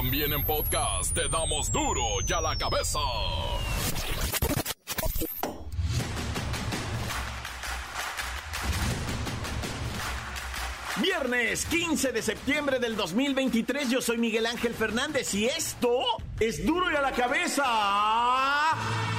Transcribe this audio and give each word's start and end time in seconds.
También 0.00 0.32
en 0.32 0.42
podcast 0.44 1.12
te 1.12 1.28
damos 1.28 1.70
duro 1.70 2.02
y 2.26 2.32
a 2.32 2.40
la 2.40 2.56
cabeza. 2.56 2.98
Viernes 11.02 11.66
15 11.66 12.12
de 12.12 12.22
septiembre 12.22 12.78
del 12.78 12.96
2023, 12.96 13.90
yo 13.90 14.00
soy 14.00 14.16
Miguel 14.16 14.46
Ángel 14.46 14.72
Fernández 14.72 15.34
y 15.34 15.44
esto 15.44 16.00
es 16.40 16.64
duro 16.64 16.90
y 16.90 16.96
a 16.96 17.02
la 17.02 17.12
cabeza. 17.12 17.64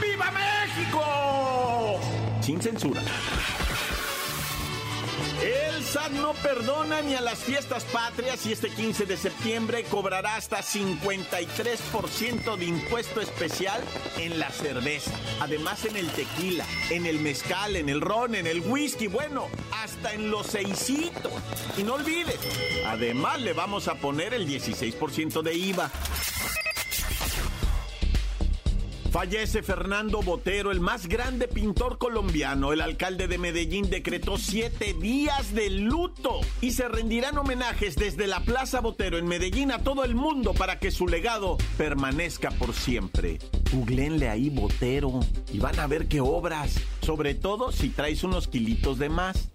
¡Viva 0.01 0.31
México! 0.31 1.99
Sin 2.41 2.59
censura. 2.59 3.03
El 5.41 5.83
SAT 5.83 6.11
no 6.11 6.33
perdona 6.33 7.01
ni 7.01 7.15
a 7.15 7.21
las 7.21 7.39
fiestas 7.39 7.83
patrias 7.85 8.45
y 8.45 8.51
este 8.51 8.69
15 8.69 9.07
de 9.07 9.17
septiembre 9.17 9.83
cobrará 9.85 10.35
hasta 10.35 10.59
53% 10.59 12.57
de 12.57 12.65
impuesto 12.65 13.21
especial 13.21 13.81
en 14.17 14.37
la 14.37 14.51
cerveza. 14.51 15.11
Además 15.39 15.85
en 15.85 15.97
el 15.97 16.07
tequila, 16.11 16.63
en 16.91 17.07
el 17.07 17.19
mezcal, 17.19 17.75
en 17.75 17.89
el 17.89 18.01
ron, 18.01 18.35
en 18.35 18.45
el 18.45 18.59
whisky, 18.61 19.07
bueno, 19.07 19.47
hasta 19.71 20.13
en 20.13 20.29
los 20.29 20.45
seisitos. 20.45 21.33
Y 21.75 21.81
no 21.81 21.95
olvides, 21.95 22.39
además 22.85 23.41
le 23.41 23.53
vamos 23.53 23.87
a 23.87 23.95
poner 23.95 24.35
el 24.35 24.47
16% 24.47 25.41
de 25.41 25.55
IVA. 25.55 25.91
Fallece 29.11 29.61
Fernando 29.61 30.21
Botero, 30.21 30.71
el 30.71 30.79
más 30.79 31.07
grande 31.07 31.49
pintor 31.49 31.97
colombiano. 31.97 32.71
El 32.71 32.79
alcalde 32.79 33.27
de 33.27 33.37
Medellín 33.37 33.89
decretó 33.89 34.37
siete 34.37 34.93
días 34.93 35.53
de 35.53 35.69
luto 35.69 36.39
y 36.61 36.71
se 36.71 36.87
rendirán 36.87 37.37
homenajes 37.37 37.97
desde 37.97 38.25
la 38.25 38.39
Plaza 38.45 38.79
Botero 38.79 39.17
en 39.17 39.27
Medellín 39.27 39.73
a 39.73 39.79
todo 39.79 40.05
el 40.05 40.15
mundo 40.15 40.53
para 40.53 40.79
que 40.79 40.91
su 40.91 41.09
legado 41.09 41.57
permanezca 41.77 42.51
por 42.51 42.73
siempre. 42.73 43.39
Googleenle 43.73 44.29
ahí 44.29 44.49
Botero 44.49 45.19
y 45.51 45.59
van 45.59 45.77
a 45.81 45.87
ver 45.87 46.07
qué 46.07 46.21
obras, 46.21 46.79
sobre 47.01 47.35
todo 47.35 47.73
si 47.73 47.89
traes 47.89 48.23
unos 48.23 48.47
kilitos 48.47 48.97
de 48.97 49.09
más. 49.09 49.49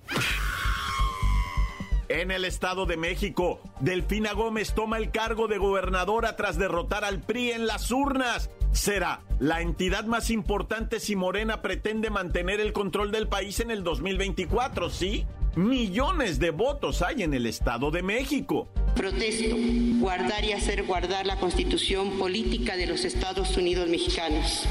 En 2.09 2.31
el 2.31 2.45
Estado 2.45 2.87
de 2.87 2.97
México, 2.97 3.61
Delfina 3.81 4.33
Gómez 4.33 4.75
toma 4.75 4.99
el 4.99 5.11
cargo 5.11 5.49
de 5.49 5.59
gobernadora 5.59 6.37
tras 6.37 6.57
derrotar 6.57 7.05
al 7.05 7.21
PRI 7.21 7.51
en 7.51 7.67
las 7.67 7.91
urnas. 7.91 8.49
Será 8.77 9.23
la 9.41 9.63
entidad 9.63 10.05
más 10.05 10.29
importante 10.29 11.01
si 11.01 11.17
Morena 11.17 11.63
pretende 11.63 12.11
mantener 12.11 12.61
el 12.61 12.75
control 12.75 13.11
del 13.11 13.27
país 13.27 13.59
en 13.61 13.71
el 13.71 13.83
2024, 13.83 14.91
¿sí? 14.91 15.25
Millones 15.57 16.39
de 16.39 16.51
votos 16.51 17.01
hay 17.01 17.23
en 17.23 17.33
el 17.33 17.47
Estado 17.47 17.91
de 17.91 18.03
México. 18.03 18.69
Protesto, 18.95 19.57
guardar 19.99 20.45
y 20.45 20.53
hacer 20.53 20.83
guardar 20.85 21.25
la 21.25 21.37
constitución 21.41 22.19
política 22.19 22.77
de 22.77 22.87
los 22.87 23.07
Estados 23.07 23.57
Unidos 23.57 23.89
mexicanos, 23.89 24.65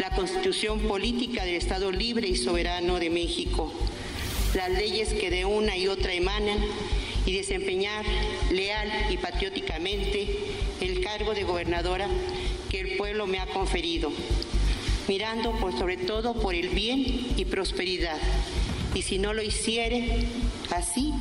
la 0.00 0.10
constitución 0.10 0.80
política 0.80 1.44
del 1.44 1.54
Estado 1.54 1.92
libre 1.92 2.26
y 2.26 2.34
soberano 2.34 2.98
de 2.98 3.10
México 3.10 3.72
las 4.54 4.70
leyes 4.70 5.14
que 5.14 5.30
de 5.30 5.44
una 5.44 5.76
y 5.76 5.86
otra 5.86 6.12
emanan 6.12 6.58
y 7.24 7.36
desempeñar 7.36 8.04
leal 8.50 8.88
y 9.10 9.16
patrióticamente 9.16 10.28
el 10.80 11.04
cargo 11.04 11.34
de 11.34 11.44
gobernadora 11.44 12.08
pueblo 13.00 13.26
me 13.26 13.40
ha 13.40 13.46
conferido, 13.46 14.12
mirando 15.08 15.52
por 15.52 15.72
sobre 15.72 15.96
todo 15.96 16.34
por 16.34 16.54
el 16.54 16.68
bien 16.68 17.02
y 17.34 17.46
prosperidad. 17.46 18.18
Y 18.94 19.00
si 19.00 19.16
no 19.16 19.32
lo 19.32 19.42
hiciere, 19.42 20.26
así 20.70 21.14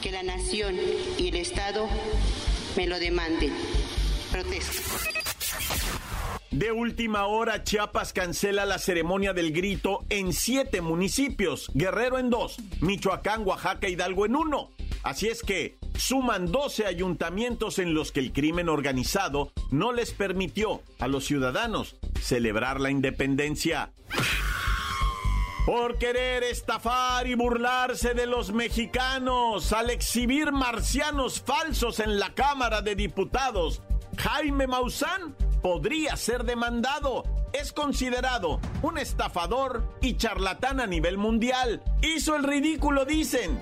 que 0.00 0.12
la 0.12 0.22
nación 0.22 0.76
y 1.18 1.28
el 1.28 1.36
Estado 1.36 1.90
me 2.74 2.86
lo 2.86 2.98
demanden. 2.98 3.52
Protesto. 4.32 4.80
De 6.52 6.72
última 6.72 7.26
hora, 7.26 7.64
Chiapas 7.64 8.14
cancela 8.14 8.64
la 8.64 8.78
ceremonia 8.78 9.34
del 9.34 9.52
grito 9.52 10.06
en 10.08 10.32
siete 10.32 10.80
municipios, 10.80 11.70
Guerrero 11.74 12.18
en 12.18 12.30
dos, 12.30 12.56
Michoacán, 12.80 13.46
Oaxaca, 13.46 13.90
Hidalgo 13.90 14.24
en 14.24 14.36
uno. 14.36 14.70
Así 15.02 15.28
es 15.28 15.42
que 15.42 15.76
suman 15.98 16.50
12 16.50 16.86
ayuntamientos 16.86 17.78
en 17.78 17.94
los 17.94 18.12
que 18.12 18.20
el 18.20 18.32
crimen 18.32 18.68
organizado 18.68 19.52
no 19.70 19.92
les 19.92 20.12
permitió 20.12 20.82
a 20.98 21.08
los 21.08 21.24
ciudadanos 21.24 21.96
celebrar 22.20 22.80
la 22.80 22.90
independencia. 22.90 23.92
Por 25.66 25.98
querer 25.98 26.44
estafar 26.44 27.26
y 27.26 27.34
burlarse 27.34 28.14
de 28.14 28.26
los 28.26 28.52
mexicanos 28.52 29.72
al 29.72 29.90
exhibir 29.90 30.52
marcianos 30.52 31.40
falsos 31.40 31.98
en 31.98 32.20
la 32.20 32.34
Cámara 32.34 32.82
de 32.82 32.94
Diputados, 32.94 33.82
Jaime 34.16 34.68
Maussan 34.68 35.34
podría 35.62 36.16
ser 36.16 36.44
demandado. 36.44 37.24
Es 37.52 37.72
considerado 37.72 38.60
un 38.82 38.98
estafador 38.98 39.82
y 40.00 40.16
charlatán 40.16 40.78
a 40.78 40.86
nivel 40.86 41.18
mundial. 41.18 41.82
Hizo 42.00 42.36
el 42.36 42.44
ridículo, 42.44 43.04
dicen. 43.04 43.60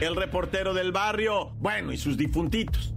El 0.00 0.14
reportero 0.14 0.74
del 0.74 0.92
barrio, 0.92 1.50
bueno, 1.58 1.92
y 1.92 1.98
sus 1.98 2.16
difuntitos. 2.16 2.94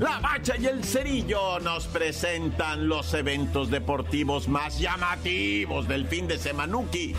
La 0.00 0.18
Bacha 0.18 0.56
y 0.56 0.66
el 0.66 0.82
Cerillo 0.82 1.60
nos 1.60 1.86
presentan 1.86 2.88
los 2.88 3.12
eventos 3.12 3.70
deportivos 3.70 4.48
más 4.48 4.78
llamativos 4.78 5.86
del 5.86 6.06
fin 6.06 6.26
de 6.26 6.38
semanuki. 6.38 7.14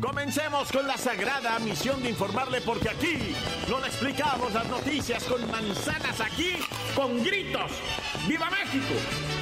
Comencemos 0.00 0.70
con 0.70 0.86
la 0.86 0.96
sagrada 0.96 1.58
misión 1.58 2.00
de 2.00 2.10
informarle 2.10 2.60
porque 2.60 2.90
aquí 2.90 3.34
no 3.68 3.80
le 3.80 3.88
explicamos 3.88 4.52
las 4.54 4.68
noticias 4.68 5.24
con 5.24 5.50
manzanas, 5.50 6.20
aquí 6.20 6.54
con 6.94 7.22
gritos. 7.24 7.72
¡Viva 8.28 8.48
México! 8.50 9.41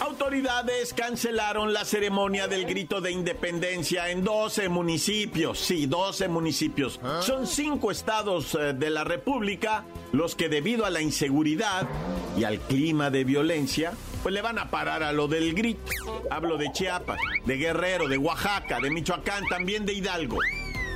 Autoridades 0.00 0.92
cancelaron 0.92 1.72
la 1.72 1.84
ceremonia 1.84 2.46
del 2.46 2.66
grito 2.66 3.00
de 3.00 3.10
independencia 3.10 4.10
en 4.10 4.24
12 4.24 4.68
municipios. 4.68 5.58
Sí, 5.58 5.86
12 5.86 6.28
municipios. 6.28 7.00
Son 7.20 7.46
cinco 7.46 7.90
estados 7.90 8.54
eh, 8.54 8.72
de 8.74 8.90
la 8.90 9.04
República 9.04 9.84
los 10.12 10.34
que 10.34 10.48
debido 10.48 10.84
a 10.86 10.90
la 10.90 11.00
inseguridad 11.00 11.88
y 12.36 12.44
al 12.44 12.58
clima 12.60 13.10
de 13.10 13.24
violencia, 13.24 13.92
pues 14.22 14.34
le 14.34 14.42
van 14.42 14.58
a 14.58 14.70
parar 14.70 15.02
a 15.02 15.12
lo 15.12 15.28
del 15.28 15.54
grito. 15.54 15.92
Hablo 16.30 16.56
de 16.58 16.70
Chiapas, 16.72 17.18
de 17.44 17.56
Guerrero, 17.56 18.08
de 18.08 18.18
Oaxaca, 18.18 18.80
de 18.80 18.90
Michoacán, 18.90 19.46
también 19.48 19.84
de 19.86 19.94
Hidalgo. 19.94 20.38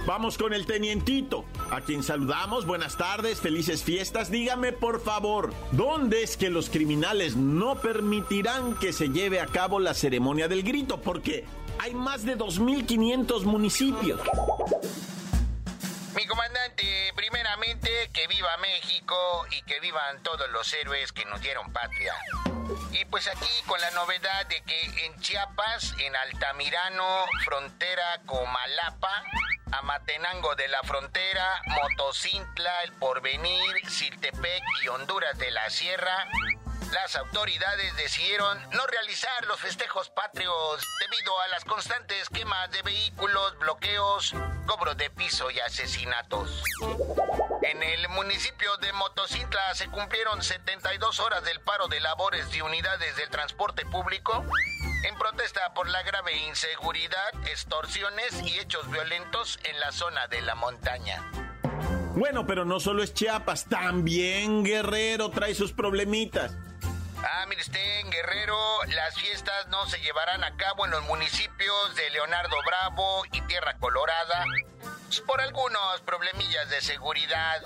Vamos 0.06 0.38
con 0.38 0.54
el 0.54 0.64
tenientito, 0.64 1.44
a 1.70 1.80
quien 1.80 2.02
saludamos. 2.02 2.66
Buenas 2.66 2.96
tardes, 2.96 3.40
felices 3.40 3.82
fiestas. 3.82 4.30
Dígame, 4.30 4.72
por 4.72 5.02
favor, 5.02 5.52
¿dónde 5.72 6.22
es 6.22 6.36
que 6.36 6.50
los 6.50 6.70
criminales 6.70 7.36
no 7.36 7.76
permitirán 7.76 8.78
que 8.78 8.92
se 8.92 9.08
lleve 9.08 9.40
a 9.40 9.46
cabo 9.46 9.80
la 9.80 9.94
ceremonia 9.94 10.48
del 10.48 10.62
grito? 10.62 11.00
Porque 11.00 11.44
hay 11.78 11.94
más 11.94 12.24
de 12.24 12.36
2.500 12.36 13.44
municipios. 13.44 14.20
Mi 16.16 16.26
comandante, 16.26 17.12
primeramente, 17.14 17.90
que 18.12 18.26
viva 18.26 18.56
México 18.60 19.16
y 19.50 19.62
que 19.62 19.78
vivan 19.80 20.22
todos 20.22 20.50
los 20.50 20.72
héroes 20.72 21.12
que 21.12 21.24
nos 21.26 21.40
dieron 21.40 21.72
patria. 21.72 22.12
Y 22.92 23.04
pues 23.06 23.26
aquí 23.28 23.48
con 23.66 23.80
la 23.80 23.90
novedad 23.92 24.46
de 24.46 24.62
que 24.62 25.06
en 25.06 25.18
Chiapas, 25.20 25.94
en 25.98 26.14
Altamirano, 26.14 27.26
frontera 27.44 28.20
Comalapa, 28.26 29.24
Amatenango 29.72 30.54
de 30.56 30.68
la 30.68 30.82
Frontera, 30.82 31.62
Motocintla, 31.66 32.82
El 32.84 32.92
Porvenir, 32.94 33.88
Siltepec 33.88 34.62
y 34.82 34.88
Honduras 34.88 35.38
de 35.38 35.50
la 35.50 35.68
Sierra, 35.70 36.26
las 36.92 37.16
autoridades 37.16 37.94
decidieron 37.96 38.58
no 38.70 38.86
realizar 38.86 39.44
los 39.46 39.60
festejos 39.60 40.08
patrios 40.10 40.82
debido 41.00 41.38
a 41.40 41.48
las 41.48 41.64
constantes 41.64 42.28
quemas 42.30 42.70
de 42.70 42.82
vehículos, 42.82 43.58
bloqueos, 43.58 44.34
cobros 44.66 44.96
de 44.96 45.10
piso 45.10 45.50
y 45.50 45.60
asesinatos. 45.60 46.62
En 47.68 47.82
el 47.82 48.08
municipio 48.08 48.74
de 48.78 48.94
Motocintla 48.94 49.74
se 49.74 49.88
cumplieron 49.88 50.42
72 50.42 51.20
horas 51.20 51.44
del 51.44 51.60
paro 51.60 51.86
de 51.86 52.00
labores 52.00 52.50
de 52.50 52.62
unidades 52.62 53.14
del 53.16 53.28
transporte 53.28 53.84
público 53.84 54.42
en 55.06 55.14
protesta 55.16 55.74
por 55.74 55.86
la 55.86 56.02
grave 56.02 56.34
inseguridad, 56.48 57.28
extorsiones 57.46 58.40
y 58.42 58.58
hechos 58.58 58.90
violentos 58.90 59.58
en 59.64 59.78
la 59.80 59.92
zona 59.92 60.28
de 60.28 60.40
la 60.40 60.54
montaña. 60.54 61.30
Bueno, 62.14 62.46
pero 62.46 62.64
no 62.64 62.80
solo 62.80 63.02
es 63.02 63.12
Chiapas, 63.12 63.66
también 63.66 64.64
Guerrero 64.64 65.28
trae 65.28 65.54
sus 65.54 65.74
problemitas. 65.74 66.56
Ah, 67.18 67.44
mire 67.50 67.60
usted, 67.60 68.00
en 68.00 68.10
Guerrero, 68.10 68.56
las 68.86 69.14
fiestas 69.16 69.68
no 69.68 69.86
se 69.88 70.00
llevarán 70.00 70.42
a 70.42 70.56
cabo 70.56 70.86
en 70.86 70.92
los 70.92 71.02
municipios 71.02 71.94
de 71.96 72.08
Leonardo 72.12 72.56
Bravo 72.64 73.24
y 73.30 73.42
Tierra 73.42 73.76
Colorada 73.78 74.46
por 75.26 75.40
algunos 75.40 76.00
problemillas 76.04 76.68
de 76.68 76.80
seguridad. 76.82 77.62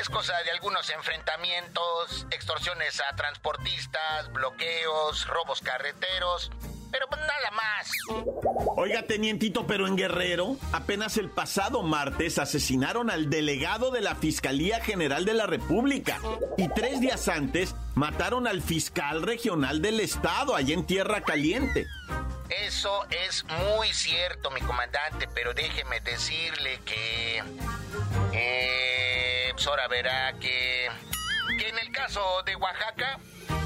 Es 0.00 0.08
cosa 0.08 0.34
de 0.44 0.50
algunos 0.52 0.88
enfrentamientos, 0.90 2.26
extorsiones 2.30 3.00
a 3.00 3.16
transportistas, 3.16 4.32
bloqueos, 4.32 5.26
robos 5.26 5.60
carreteros, 5.62 6.50
pero 6.92 7.06
nada 7.10 7.50
más. 7.52 7.90
Oiga, 8.76 9.02
tenientito, 9.02 9.66
pero 9.66 9.86
en 9.86 9.96
Guerrero, 9.96 10.56
apenas 10.72 11.16
el 11.16 11.28
pasado 11.30 11.82
martes 11.82 12.38
asesinaron 12.38 13.10
al 13.10 13.30
delegado 13.30 13.90
de 13.90 14.00
la 14.00 14.14
Fiscalía 14.14 14.80
General 14.80 15.24
de 15.24 15.34
la 15.34 15.46
República. 15.46 16.20
Y 16.56 16.68
tres 16.68 17.00
días 17.00 17.28
antes 17.28 17.74
mataron 17.94 18.46
al 18.46 18.62
fiscal 18.62 19.22
regional 19.22 19.82
del 19.82 20.00
estado, 20.00 20.54
allá 20.54 20.74
en 20.74 20.86
Tierra 20.86 21.22
Caliente. 21.22 21.86
Eso 22.60 23.06
es 23.10 23.44
muy 23.44 23.92
cierto, 23.92 24.50
mi 24.50 24.60
comandante, 24.62 25.28
pero 25.34 25.52
déjeme 25.52 26.00
decirle 26.00 26.80
que... 26.84 27.42
Eh, 28.32 29.50
pues 29.52 29.66
ahora 29.66 29.88
verá 29.88 30.32
que... 30.40 30.90
Que 31.58 31.68
en 31.68 31.78
el 31.78 31.92
caso 31.92 32.42
de 32.44 32.56
Oaxaca, 32.56 33.18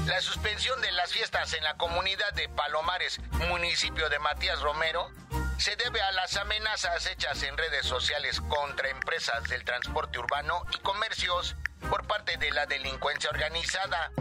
la 0.07 0.21
suspensión 0.21 0.79
de 0.81 0.91
las 0.91 1.11
fiestas 1.11 1.53
en 1.53 1.63
la 1.63 1.77
comunidad 1.77 2.33
de 2.33 2.49
Palomares, 2.49 3.19
municipio 3.47 4.09
de 4.09 4.19
Matías 4.19 4.59
Romero, 4.61 5.09
se 5.57 5.75
debe 5.77 6.01
a 6.01 6.11
las 6.11 6.35
amenazas 6.37 7.05
hechas 7.07 7.41
en 7.43 7.57
redes 7.57 7.85
sociales 7.85 8.41
contra 8.41 8.89
empresas 8.89 9.43
del 9.45 9.63
transporte 9.63 10.19
urbano 10.19 10.65
y 10.73 10.79
comercios 10.79 11.55
por 11.89 12.05
parte 12.07 12.37
de 12.37 12.51
la 12.51 12.65
delincuencia 12.65 13.29
organizada 13.29 14.11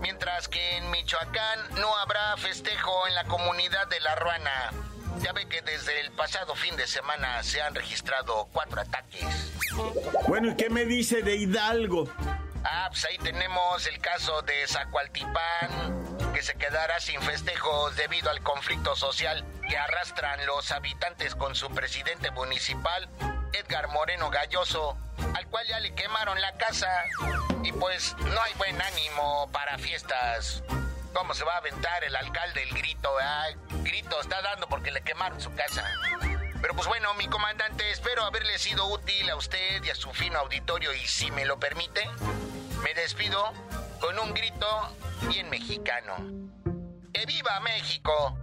mientras 0.00 0.48
que 0.48 0.76
en 0.76 0.90
Michoacán 0.90 1.74
no 1.80 1.96
habrá 1.96 2.36
festejo 2.36 3.06
en 3.08 3.14
la 3.14 3.24
comunidad 3.24 3.86
de 3.88 4.00
La 4.00 4.14
Ruana. 4.16 4.72
Ya 5.20 5.32
ve 5.32 5.46
que 5.48 5.62
desde 5.62 6.00
el 6.00 6.12
pasado 6.12 6.54
fin 6.54 6.76
de 6.76 6.86
semana 6.86 7.42
se 7.42 7.60
han 7.60 7.74
registrado 7.74 8.48
cuatro 8.52 8.80
ataques. 8.80 9.52
Bueno, 10.28 10.48
¿y 10.50 10.56
qué 10.56 10.70
me 10.70 10.84
dice 10.84 11.22
de 11.22 11.36
Hidalgo? 11.36 12.08
Ah, 12.64 12.88
pues 12.90 13.04
ahí 13.04 13.18
tenemos 13.18 13.86
el 13.86 13.98
caso 13.98 14.42
de 14.42 14.66
Zacualtipán, 14.66 16.28
que 16.34 16.42
se 16.42 16.54
quedará 16.54 17.00
sin 17.00 17.20
festejos 17.22 17.96
debido 17.96 18.30
al 18.30 18.42
conflicto 18.42 18.94
social 18.96 19.44
que 19.68 19.76
arrastran 19.76 20.44
los 20.46 20.70
habitantes 20.72 21.34
con 21.34 21.54
su 21.54 21.70
presidente 21.70 22.30
municipal, 22.30 23.08
Edgar 23.52 23.88
Moreno 23.88 24.30
Galloso, 24.30 24.96
al 25.34 25.46
cual 25.48 25.66
ya 25.66 25.80
le 25.80 25.94
quemaron 25.94 26.40
la 26.40 26.56
casa. 26.56 26.88
Y 27.62 27.72
pues 27.72 28.16
no 28.18 28.40
hay 28.40 28.54
buen 28.54 28.80
ánimo 28.80 29.50
para 29.52 29.78
fiestas. 29.78 30.62
¿Cómo 31.12 31.34
se 31.34 31.44
va 31.44 31.54
a 31.54 31.58
aventar 31.58 32.04
el 32.04 32.14
alcalde 32.14 32.62
el 32.62 32.74
grito? 32.74 33.10
Ah, 33.20 33.48
grito 33.82 34.20
está 34.20 34.40
dando 34.42 34.68
porque 34.68 34.90
le 34.90 35.00
quemaron 35.02 35.40
su 35.40 35.52
casa. 35.54 35.84
Pero 36.60 36.74
pues 36.74 36.86
bueno, 36.86 37.14
mi 37.14 37.28
comandante, 37.28 37.90
espero 37.90 38.24
haberle 38.24 38.58
sido 38.58 38.86
útil 38.86 39.28
a 39.30 39.36
usted 39.36 39.82
y 39.82 39.90
a 39.90 39.94
su 39.94 40.12
fino 40.12 40.38
auditorio 40.40 40.92
y 40.92 41.06
si 41.06 41.30
me 41.30 41.44
lo 41.44 41.58
permite, 41.58 42.08
me 42.82 42.94
despido 42.94 43.52
con 44.00 44.18
un 44.18 44.34
grito 44.34 44.96
bien 45.22 45.48
mexicano. 45.50 46.16
¡Que 47.12 47.26
viva 47.26 47.60
México! 47.60 48.36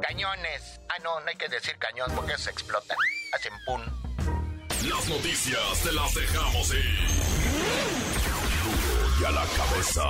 Cañones. 0.00 0.80
Ah, 0.88 0.98
no, 1.02 1.20
no 1.20 1.28
hay 1.28 1.36
que 1.36 1.48
decir 1.48 1.76
cañón 1.78 2.10
porque 2.14 2.38
se 2.38 2.50
explota. 2.50 2.94
Hacen 3.34 3.52
pum. 3.66 3.82
Las 4.86 5.08
noticias 5.08 5.82
te 5.82 5.92
las 5.92 6.14
dejamos 6.14 6.72
ir. 6.72 6.98
Y 9.20 9.24
a 9.24 9.30
la 9.32 9.44
cabeza. 9.44 10.04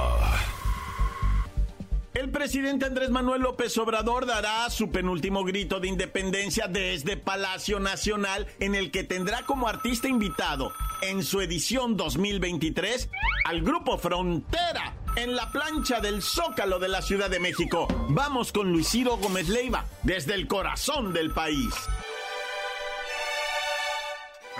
El 2.12 2.30
presidente 2.30 2.84
Andrés 2.84 3.08
Manuel 3.08 3.42
López 3.42 3.78
Obrador 3.78 4.26
dará 4.26 4.68
su 4.68 4.90
penúltimo 4.90 5.42
grito 5.44 5.80
de 5.80 5.88
independencia 5.88 6.68
desde 6.68 7.16
Palacio 7.16 7.80
Nacional, 7.80 8.46
en 8.60 8.74
el 8.74 8.90
que 8.90 9.04
tendrá 9.04 9.46
como 9.46 9.68
artista 9.68 10.06
invitado 10.06 10.72
en 11.00 11.22
su 11.22 11.40
edición 11.40 11.96
2023 11.96 13.08
al 13.44 13.62
grupo 13.62 13.96
Frontera 13.96 14.94
en 15.16 15.34
la 15.34 15.50
plancha 15.50 16.00
del 16.00 16.20
Zócalo 16.20 16.78
de 16.78 16.88
la 16.88 17.00
Ciudad 17.00 17.30
de 17.30 17.40
México. 17.40 17.88
Vamos 18.10 18.52
con 18.52 18.70
Luis 18.70 18.88
Ciro 18.88 19.16
Gómez 19.16 19.48
Leiva 19.48 19.86
desde 20.02 20.34
el 20.34 20.46
corazón 20.46 21.14
del 21.14 21.30
país. 21.30 21.72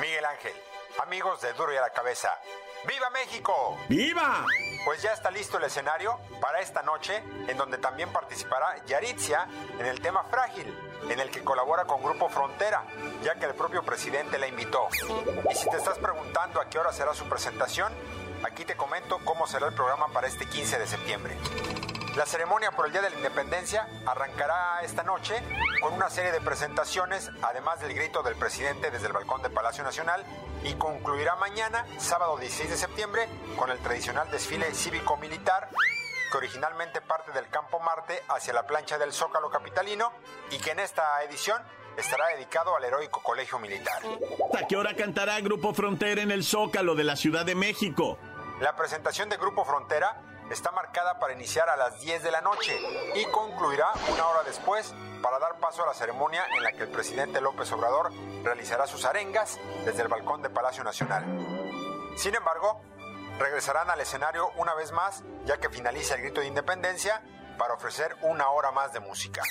Miguel 0.00 0.24
Ángel, 0.24 0.52
amigos 1.02 1.40
de 1.40 1.52
Duro 1.54 1.72
y 1.72 1.76
a 1.76 1.80
la 1.80 1.90
Cabeza, 1.90 2.38
¡Viva 2.86 3.10
México! 3.10 3.76
¡Viva! 3.88 4.46
Pues 4.84 5.02
ya 5.02 5.12
está 5.12 5.30
listo 5.30 5.58
el 5.58 5.64
escenario 5.64 6.20
para 6.40 6.60
esta 6.60 6.82
noche, 6.82 7.16
en 7.48 7.56
donde 7.56 7.78
también 7.78 8.12
participará 8.12 8.84
Yaritzia 8.86 9.48
en 9.78 9.86
el 9.86 10.00
tema 10.00 10.22
Frágil, 10.24 10.72
en 11.10 11.18
el 11.18 11.30
que 11.30 11.42
colabora 11.42 11.84
con 11.84 12.02
Grupo 12.02 12.28
Frontera, 12.28 12.84
ya 13.22 13.34
que 13.34 13.46
el 13.46 13.54
propio 13.54 13.82
presidente 13.82 14.38
la 14.38 14.46
invitó. 14.46 14.88
Y 15.50 15.54
si 15.54 15.68
te 15.68 15.76
estás 15.76 15.98
preguntando 15.98 16.60
a 16.60 16.68
qué 16.70 16.78
hora 16.78 16.92
será 16.92 17.12
su 17.14 17.28
presentación, 17.28 17.92
aquí 18.44 18.64
te 18.64 18.76
comento 18.76 19.18
cómo 19.24 19.48
será 19.48 19.66
el 19.66 19.74
programa 19.74 20.08
para 20.08 20.28
este 20.28 20.46
15 20.46 20.78
de 20.78 20.86
septiembre. 20.86 21.36
La 22.18 22.26
ceremonia 22.26 22.72
por 22.72 22.86
el 22.86 22.90
Día 22.90 23.00
de 23.00 23.10
la 23.10 23.16
Independencia 23.16 23.86
arrancará 24.04 24.80
esta 24.82 25.04
noche 25.04 25.40
con 25.80 25.94
una 25.94 26.10
serie 26.10 26.32
de 26.32 26.40
presentaciones, 26.40 27.30
además 27.42 27.78
del 27.78 27.94
grito 27.94 28.24
del 28.24 28.34
presidente 28.34 28.90
desde 28.90 29.06
el 29.06 29.12
balcón 29.12 29.40
de 29.40 29.50
Palacio 29.50 29.84
Nacional, 29.84 30.24
y 30.64 30.74
concluirá 30.74 31.36
mañana, 31.36 31.86
sábado 31.96 32.36
16 32.36 32.70
de 32.70 32.76
septiembre, 32.76 33.28
con 33.56 33.70
el 33.70 33.78
tradicional 33.78 34.28
desfile 34.32 34.74
cívico-militar 34.74 35.68
que 36.32 36.38
originalmente 36.38 37.00
parte 37.00 37.30
del 37.30 37.48
Campo 37.50 37.78
Marte 37.78 38.20
hacia 38.30 38.52
la 38.52 38.66
plancha 38.66 38.98
del 38.98 39.12
Zócalo 39.12 39.48
Capitalino 39.48 40.10
y 40.50 40.58
que 40.58 40.72
en 40.72 40.80
esta 40.80 41.22
edición 41.22 41.62
estará 41.96 42.26
dedicado 42.34 42.74
al 42.74 42.82
heroico 42.82 43.22
Colegio 43.22 43.60
Militar. 43.60 44.02
¿A 44.60 44.66
qué 44.66 44.76
hora 44.76 44.96
cantará 44.96 45.38
Grupo 45.38 45.72
Frontera 45.72 46.20
en 46.20 46.32
el 46.32 46.42
Zócalo 46.42 46.96
de 46.96 47.04
la 47.04 47.14
Ciudad 47.14 47.46
de 47.46 47.54
México? 47.54 48.18
La 48.60 48.74
presentación 48.74 49.28
de 49.28 49.36
Grupo 49.36 49.64
Frontera 49.64 50.20
está 50.50 50.70
marcada 50.72 51.18
para 51.18 51.34
iniciar 51.34 51.68
a 51.68 51.76
las 51.76 52.00
10 52.00 52.22
de 52.22 52.30
la 52.30 52.40
noche 52.40 52.78
y 53.14 53.24
concluirá 53.26 53.86
una 54.12 54.26
hora 54.26 54.42
después 54.44 54.94
para 55.22 55.38
dar 55.38 55.58
paso 55.58 55.82
a 55.82 55.86
la 55.86 55.94
ceremonia 55.94 56.44
en 56.56 56.62
la 56.62 56.72
que 56.72 56.84
el 56.84 56.88
presidente 56.88 57.40
López 57.40 57.70
Obrador 57.72 58.12
realizará 58.42 58.86
sus 58.86 59.04
arengas 59.04 59.58
desde 59.84 60.02
el 60.02 60.08
balcón 60.08 60.42
de 60.42 60.50
Palacio 60.50 60.84
Nacional. 60.84 61.24
Sin 62.16 62.34
embargo, 62.34 62.80
regresarán 63.38 63.90
al 63.90 64.00
escenario 64.00 64.50
una 64.56 64.74
vez 64.74 64.92
más 64.92 65.22
ya 65.44 65.58
que 65.58 65.68
finaliza 65.68 66.14
el 66.14 66.22
grito 66.22 66.40
de 66.40 66.46
independencia 66.46 67.22
para 67.58 67.74
ofrecer 67.74 68.16
una 68.22 68.48
hora 68.50 68.70
más 68.70 68.92
de 68.92 69.00
música. 69.00 69.42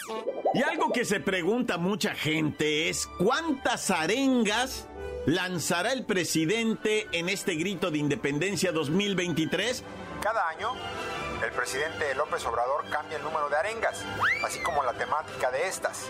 Y 0.54 0.64
algo 0.64 0.92
que 0.92 1.06
se 1.06 1.20
pregunta 1.20 1.78
mucha 1.78 2.16
gente 2.16 2.90
es 2.90 3.08
¿cuántas 3.18 3.92
arengas 3.92 4.88
lanzará 5.26 5.92
el 5.92 6.06
presidente 6.06 7.08
en 7.12 7.30
este 7.30 7.56
grito 7.56 7.92
de 7.92 7.98
independencia 7.98 8.72
2023? 8.72 9.84
Cada 10.22 10.48
año, 10.50 10.74
el 11.44 11.52
presidente 11.52 12.14
López 12.16 12.46
Obrador 12.46 12.90
cambia 12.90 13.18
el 13.18 13.24
número 13.24 13.50
de 13.50 13.58
arengas, 13.58 14.04
así 14.44 14.62
como 14.62 14.84
la 14.84 14.94
temática 14.94 15.52
de 15.52 15.68
estas. 15.68 16.08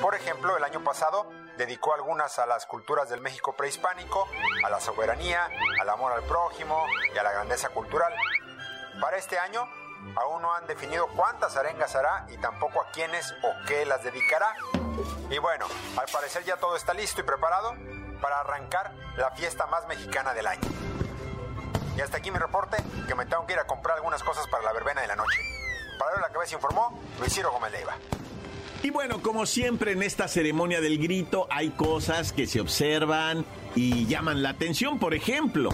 Por 0.00 0.14
ejemplo, 0.14 0.56
el 0.56 0.64
año 0.64 0.82
pasado 0.84 1.30
dedicó 1.56 1.94
algunas 1.94 2.38
a 2.38 2.46
las 2.46 2.66
culturas 2.66 3.08
del 3.08 3.20
México 3.20 3.54
prehispánico, 3.54 4.28
a 4.64 4.70
la 4.70 4.80
soberanía, 4.80 5.48
al 5.80 5.88
amor 5.90 6.12
al 6.12 6.22
prójimo 6.22 6.86
y 7.12 7.18
a 7.18 7.22
la 7.22 7.32
grandeza 7.32 7.70
cultural. 7.70 8.14
Para 9.00 9.16
este 9.16 9.38
año, 9.38 9.68
aún 10.16 10.42
no 10.42 10.54
han 10.54 10.66
definido 10.66 11.08
cuántas 11.08 11.56
arengas 11.56 11.94
hará 11.96 12.26
y 12.28 12.38
tampoco 12.38 12.80
a 12.80 12.90
quiénes 12.92 13.34
o 13.42 13.52
qué 13.66 13.84
las 13.84 14.04
dedicará. 14.04 14.54
Y 15.28 15.38
bueno, 15.38 15.66
al 15.96 16.06
parecer 16.10 16.44
ya 16.44 16.56
todo 16.56 16.76
está 16.76 16.94
listo 16.94 17.20
y 17.20 17.24
preparado 17.24 17.74
para 18.22 18.40
arrancar 18.40 18.92
la 19.16 19.30
fiesta 19.32 19.66
más 19.66 19.86
mexicana 19.88 20.34
del 20.34 20.46
año. 20.46 20.68
Y 22.00 22.02
hasta 22.02 22.16
aquí 22.16 22.30
mi 22.30 22.38
reporte, 22.38 22.78
que 23.06 23.14
me 23.14 23.26
tengo 23.26 23.44
que 23.44 23.52
ir 23.52 23.58
a 23.58 23.66
comprar 23.66 23.98
algunas 23.98 24.22
cosas 24.22 24.46
para 24.46 24.64
la 24.64 24.72
verbena 24.72 25.02
de 25.02 25.06
la 25.06 25.16
noche. 25.16 25.38
Para 25.98 26.18
la 26.18 26.30
cabeza 26.30 26.54
informó 26.54 26.98
Luis 27.18 27.34
Ciro 27.34 27.52
Gómez 27.52 27.72
Leiva. 27.72 27.94
Y 28.82 28.88
bueno, 28.88 29.20
como 29.20 29.44
siempre 29.44 29.92
en 29.92 30.02
esta 30.02 30.26
ceremonia 30.26 30.80
del 30.80 30.96
grito 30.96 31.46
hay 31.50 31.68
cosas 31.68 32.32
que 32.32 32.46
se 32.46 32.58
observan 32.58 33.44
y 33.74 34.06
llaman 34.06 34.42
la 34.42 34.48
atención. 34.48 34.98
Por 34.98 35.12
ejemplo, 35.12 35.68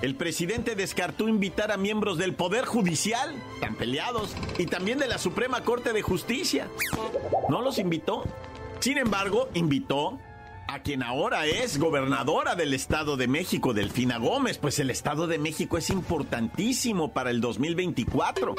el 0.00 0.14
presidente 0.14 0.74
descartó 0.74 1.28
invitar 1.28 1.70
a 1.70 1.76
miembros 1.76 2.16
del 2.16 2.34
Poder 2.34 2.64
Judicial, 2.64 3.36
tan 3.60 3.74
peleados, 3.74 4.34
y 4.56 4.64
también 4.64 4.98
de 4.98 5.06
la 5.06 5.18
Suprema 5.18 5.62
Corte 5.64 5.92
de 5.92 6.00
Justicia. 6.00 6.70
No 7.50 7.60
los 7.60 7.78
invitó. 7.78 8.24
Sin 8.80 8.96
embargo, 8.96 9.50
invitó 9.52 10.18
a 10.68 10.80
quien 10.80 11.02
ahora 11.02 11.46
es 11.46 11.78
gobernadora 11.78 12.54
del 12.54 12.74
Estado 12.74 13.16
de 13.16 13.28
México, 13.28 13.74
Delfina 13.74 14.18
Gómez, 14.18 14.58
pues 14.58 14.78
el 14.78 14.90
Estado 14.90 15.26
de 15.26 15.38
México 15.38 15.78
es 15.78 15.90
importantísimo 15.90 17.12
para 17.12 17.30
el 17.30 17.40
2024. 17.40 18.54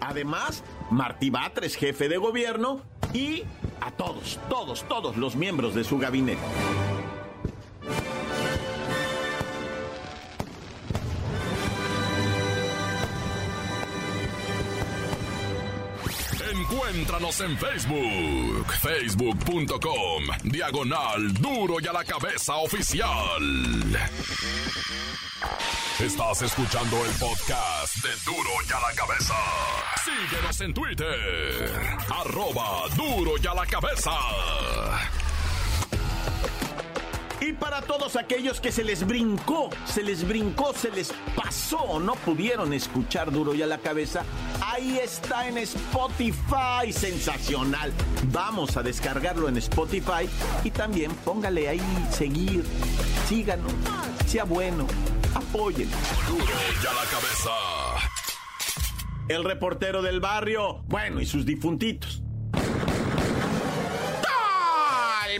Además, 0.00 0.64
Martí 0.90 1.30
Batres, 1.30 1.76
jefe 1.76 2.08
de 2.08 2.16
gobierno, 2.16 2.82
y 3.12 3.44
a 3.80 3.90
todos, 3.90 4.38
todos, 4.48 4.86
todos 4.88 5.16
los 5.16 5.36
miembros 5.36 5.74
de 5.74 5.84
su 5.84 5.98
gabinete. 5.98 6.40
Encuéntranos 17.12 17.40
en 17.42 17.58
Facebook, 17.58 18.72
facebook.com, 18.80 20.24
diagonal 20.44 21.34
duro 21.34 21.76
y 21.78 21.86
a 21.86 21.92
la 21.92 22.04
cabeza 22.04 22.56
oficial. 22.56 23.42
Estás 26.00 26.40
escuchando 26.40 27.04
el 27.04 27.12
podcast 27.18 27.96
de 27.96 28.08
duro 28.24 28.50
y 28.66 28.72
a 28.72 28.80
la 28.80 28.94
cabeza. 28.94 29.34
Síguenos 30.02 30.60
en 30.62 30.72
Twitter, 30.72 31.98
arroba 32.08 32.88
duro 32.96 33.32
y 33.42 33.46
a 33.46 33.52
la 33.52 33.66
cabeza. 33.66 34.12
Y 37.42 37.52
para 37.52 37.82
todos 37.82 38.14
aquellos 38.14 38.60
que 38.60 38.70
se 38.70 38.84
les 38.84 39.04
brincó, 39.04 39.68
se 39.84 40.02
les 40.04 40.26
brincó, 40.26 40.72
se 40.74 40.92
les 40.92 41.12
pasó, 41.34 41.98
no 41.98 42.14
pudieron 42.14 42.72
escuchar 42.72 43.32
duro 43.32 43.52
y 43.52 43.62
a 43.62 43.66
la 43.66 43.78
cabeza, 43.78 44.24
ahí 44.72 44.98
está 44.98 45.46
en 45.48 45.58
Spotify, 45.58 46.92
sensacional. 46.92 47.92
Vamos 48.32 48.76
a 48.76 48.82
descargarlo 48.82 49.48
en 49.48 49.56
Spotify 49.58 50.28
y 50.64 50.70
también 50.70 51.12
póngale 51.24 51.68
ahí 51.68 52.08
seguir, 52.10 52.64
síganos, 53.28 53.72
sea 54.26 54.44
bueno, 54.44 54.86
apoyen. 55.34 55.90
La 55.90 57.04
cabeza. 57.10 57.50
El 59.28 59.44
reportero 59.44 60.02
del 60.02 60.20
barrio, 60.20 60.82
bueno, 60.86 61.20
y 61.20 61.26
sus 61.26 61.44
difuntitos. 61.44 62.22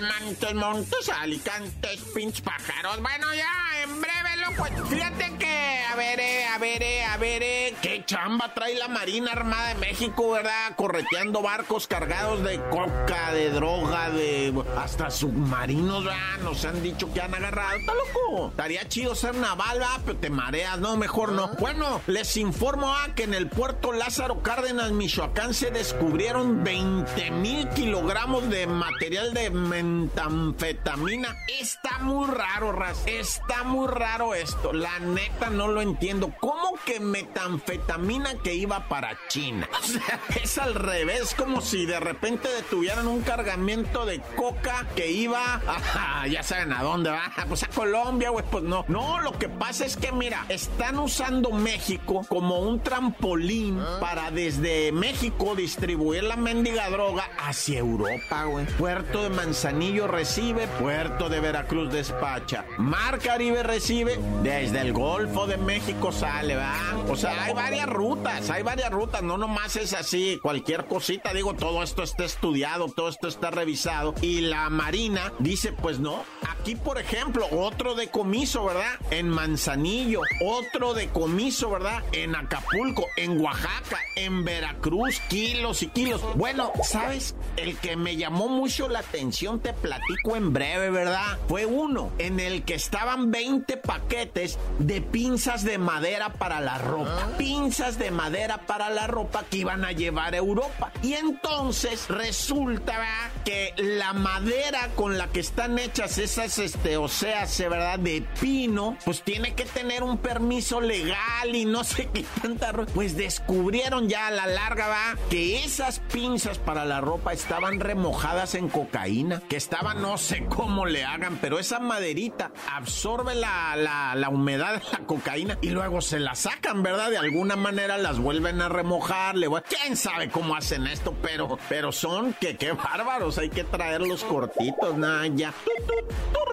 Montes, 0.00 0.54
montes, 0.54 1.08
alicantes, 1.10 2.00
pinch 2.14 2.42
pájaros. 2.42 3.00
Bueno, 3.02 3.26
ya, 3.34 3.82
en 3.82 4.00
breve, 4.00 4.36
loco. 4.38 4.64
Fíjate 4.88 5.36
que, 5.38 5.81
a 5.92 5.96
ver, 5.96 6.20
eh, 6.20 6.44
a 6.46 6.58
ver, 6.58 6.82
eh, 6.82 7.04
a 7.04 7.16
ver, 7.18 7.42
eh, 7.42 7.74
qué 7.82 8.02
chamba 8.06 8.54
trae 8.54 8.74
la 8.76 8.88
Marina 8.88 9.32
Armada 9.32 9.68
de 9.68 9.74
México, 9.74 10.30
¿verdad? 10.30 10.74
Correteando 10.74 11.42
barcos 11.42 11.86
cargados 11.86 12.42
de 12.42 12.58
coca, 12.70 13.32
de 13.34 13.50
droga, 13.50 14.08
de. 14.08 14.54
hasta 14.78 15.10
submarinos, 15.10 16.04
¿verdad? 16.04 16.38
Nos 16.42 16.64
han 16.64 16.82
dicho 16.82 17.12
que 17.12 17.20
han 17.20 17.34
agarrado. 17.34 17.76
Está 17.76 17.92
loco. 17.92 18.48
Estaría 18.48 18.88
chido 18.88 19.14
ser 19.14 19.34
naval, 19.34 19.80
¿verdad? 19.80 20.00
Pero 20.06 20.18
te 20.18 20.30
mareas, 20.30 20.78
no, 20.78 20.96
mejor 20.96 21.32
no. 21.32 21.48
Bueno, 21.58 22.00
les 22.06 22.38
informo 22.38 22.94
¿ah? 22.94 23.08
que 23.14 23.24
en 23.24 23.34
el 23.34 23.48
puerto 23.48 23.92
Lázaro 23.92 24.42
Cárdenas, 24.42 24.92
Michoacán, 24.92 25.52
se 25.52 25.70
descubrieron 25.70 26.64
20 26.64 27.30
mil 27.32 27.68
kilogramos 27.70 28.48
de 28.48 28.66
material 28.66 29.34
de 29.34 29.50
metanfetamina. 29.50 31.36
Está 31.60 31.98
muy 31.98 32.30
raro, 32.30 32.72
Raz. 32.72 33.02
Está 33.06 33.62
muy 33.64 33.88
raro 33.88 34.34
esto. 34.34 34.72
La 34.72 34.98
neta 34.98 35.50
no 35.50 35.68
lo 35.68 35.81
entiendo. 35.82 36.32
¿Cómo 36.40 36.74
que 36.84 37.00
metanfetamina 37.00 38.34
que 38.42 38.54
iba 38.54 38.88
para 38.88 39.18
China? 39.28 39.68
O 39.78 39.84
sea, 39.84 40.20
es 40.42 40.58
al 40.58 40.74
revés, 40.74 41.34
como 41.34 41.60
si 41.60 41.86
de 41.86 42.00
repente 42.00 42.48
detuvieran 42.48 43.06
un 43.06 43.22
cargamento 43.22 44.06
de 44.06 44.20
coca 44.36 44.86
que 44.94 45.10
iba 45.10 45.60
a, 45.66 46.26
ya 46.28 46.42
saben 46.42 46.72
a 46.72 46.82
dónde 46.82 47.10
va, 47.10 47.32
pues 47.48 47.62
a 47.62 47.68
Colombia, 47.68 48.30
güey, 48.30 48.44
pues 48.50 48.64
no. 48.64 48.84
No, 48.88 49.20
lo 49.20 49.38
que 49.38 49.48
pasa 49.48 49.84
es 49.84 49.96
que 49.96 50.12
mira, 50.12 50.46
están 50.48 50.98
usando 50.98 51.50
México 51.50 52.24
como 52.28 52.60
un 52.60 52.80
trampolín 52.80 53.80
para 54.00 54.30
desde 54.30 54.92
México 54.92 55.54
distribuir 55.54 56.24
la 56.24 56.36
mendiga 56.36 56.88
droga 56.90 57.28
hacia 57.38 57.78
Europa, 57.78 58.44
güey. 58.44 58.66
Puerto 58.78 59.22
de 59.22 59.30
Manzanillo 59.30 60.06
recibe, 60.06 60.68
Puerto 60.78 61.28
de 61.28 61.40
Veracruz 61.40 61.92
despacha, 61.92 62.64
Mar 62.78 63.18
Caribe 63.18 63.62
recibe, 63.62 64.18
desde 64.42 64.80
el 64.80 64.92
Golfo 64.92 65.46
de 65.46 65.56
México 65.56 65.71
sale, 66.12 66.56
¿va? 66.56 66.74
O 67.08 67.16
sea, 67.16 67.44
hay 67.44 67.54
varias 67.54 67.88
rutas, 67.88 68.50
hay 68.50 68.62
varias 68.62 68.90
rutas, 68.90 69.22
no 69.22 69.38
nomás 69.38 69.76
es 69.76 69.92
así, 69.92 70.38
cualquier 70.42 70.86
cosita, 70.86 71.32
digo, 71.32 71.54
todo 71.54 71.82
esto 71.82 72.02
está 72.02 72.24
estudiado, 72.24 72.88
todo 72.88 73.08
esto 73.08 73.28
está 73.28 73.50
revisado 73.50 74.14
y 74.20 74.42
la 74.42 74.68
Marina 74.68 75.32
dice, 75.38 75.72
pues 75.72 75.98
no, 75.98 76.24
aquí 76.48 76.74
por 76.74 76.98
ejemplo, 76.98 77.46
otro 77.50 77.94
decomiso, 77.94 78.64
¿verdad? 78.64 78.92
En 79.10 79.28
Manzanillo, 79.28 80.20
otro 80.44 80.94
decomiso, 80.94 81.70
¿verdad? 81.70 82.02
En 82.12 82.34
Acapulco, 82.34 83.06
en 83.16 83.40
Oaxaca, 83.40 83.98
en 84.16 84.44
Veracruz, 84.44 85.20
kilos 85.28 85.82
y 85.82 85.88
kilos. 85.88 86.22
Bueno, 86.36 86.72
¿sabes? 86.84 87.34
El 87.56 87.76
que 87.78 87.96
me 87.96 88.16
llamó 88.16 88.48
mucho 88.48 88.88
la 88.88 89.00
atención, 89.00 89.60
te 89.60 89.72
platico 89.72 90.36
en 90.36 90.52
breve, 90.52 90.90
¿verdad? 90.90 91.38
Fue 91.48 91.66
uno 91.66 92.12
en 92.18 92.40
el 92.40 92.64
que 92.64 92.74
estaban 92.74 93.30
20 93.30 93.76
paquetes 93.78 94.58
de 94.78 95.00
pinzas 95.00 95.61
de 95.64 95.78
madera 95.78 96.30
para 96.30 96.60
la 96.60 96.78
ropa. 96.78 97.28
Pinzas 97.38 97.98
de 97.98 98.10
madera 98.10 98.58
para 98.58 98.90
la 98.90 99.06
ropa 99.06 99.44
que 99.50 99.58
iban 99.58 99.84
a 99.84 99.92
llevar 99.92 100.34
a 100.34 100.38
Europa. 100.38 100.92
Y 101.02 101.14
entonces 101.14 102.08
resulta 102.08 102.92
¿verdad? 102.92 103.30
que 103.44 103.74
la 103.76 104.12
madera 104.12 104.88
con 104.94 105.18
la 105.18 105.28
que 105.28 105.40
están 105.40 105.78
hechas 105.78 106.18
esas, 106.18 106.58
este, 106.58 106.96
o 106.96 107.08
sea, 107.08 107.46
¿verdad? 107.68 107.98
De 107.98 108.24
pino, 108.40 108.96
pues 109.04 109.22
tiene 109.22 109.54
que 109.54 109.64
tener 109.64 110.02
un 110.02 110.18
permiso 110.18 110.80
legal 110.80 111.54
y 111.54 111.64
no 111.64 111.84
sé 111.84 112.08
qué 112.12 112.24
tanta 112.40 112.72
ropa. 112.72 112.92
Pues 112.94 113.16
descubrieron 113.16 114.08
ya 114.08 114.28
a 114.28 114.30
la 114.30 114.46
larga, 114.46 114.88
va, 114.88 115.16
que 115.30 115.64
esas 115.64 116.00
pinzas 116.00 116.58
para 116.58 116.84
la 116.84 117.00
ropa 117.00 117.32
estaban 117.32 117.80
remojadas 117.80 118.54
en 118.54 118.68
cocaína, 118.68 119.42
que 119.48 119.56
estaban, 119.56 120.02
no 120.02 120.18
sé 120.18 120.44
cómo 120.46 120.86
le 120.86 121.04
hagan, 121.04 121.38
pero 121.40 121.58
esa 121.58 121.78
maderita 121.78 122.52
absorbe 122.72 123.34
la, 123.34 123.76
la, 123.76 124.14
la 124.14 124.28
humedad 124.28 124.74
de 124.74 124.82
la 124.92 125.06
cocaína 125.06 125.51
y 125.60 125.70
luego 125.70 126.00
se 126.00 126.18
la 126.18 126.34
sacan, 126.34 126.82
¿verdad? 126.82 127.10
De 127.10 127.18
alguna 127.18 127.56
manera 127.56 127.98
las 127.98 128.18
vuelven 128.18 128.60
a 128.60 128.68
remojar, 128.68 129.36
le 129.36 129.48
quién 129.60 129.96
sabe 129.96 130.30
cómo 130.30 130.56
hacen 130.56 130.86
esto, 130.86 131.14
pero, 131.20 131.58
pero 131.68 131.92
son 131.92 132.34
que 132.34 132.56
qué 132.56 132.72
bárbaros, 132.72 133.38
hay 133.38 133.50
que 133.50 133.64
traerlos 133.64 134.24
cortitos, 134.24 134.96
nada, 134.96 135.26
ya. 135.26 135.52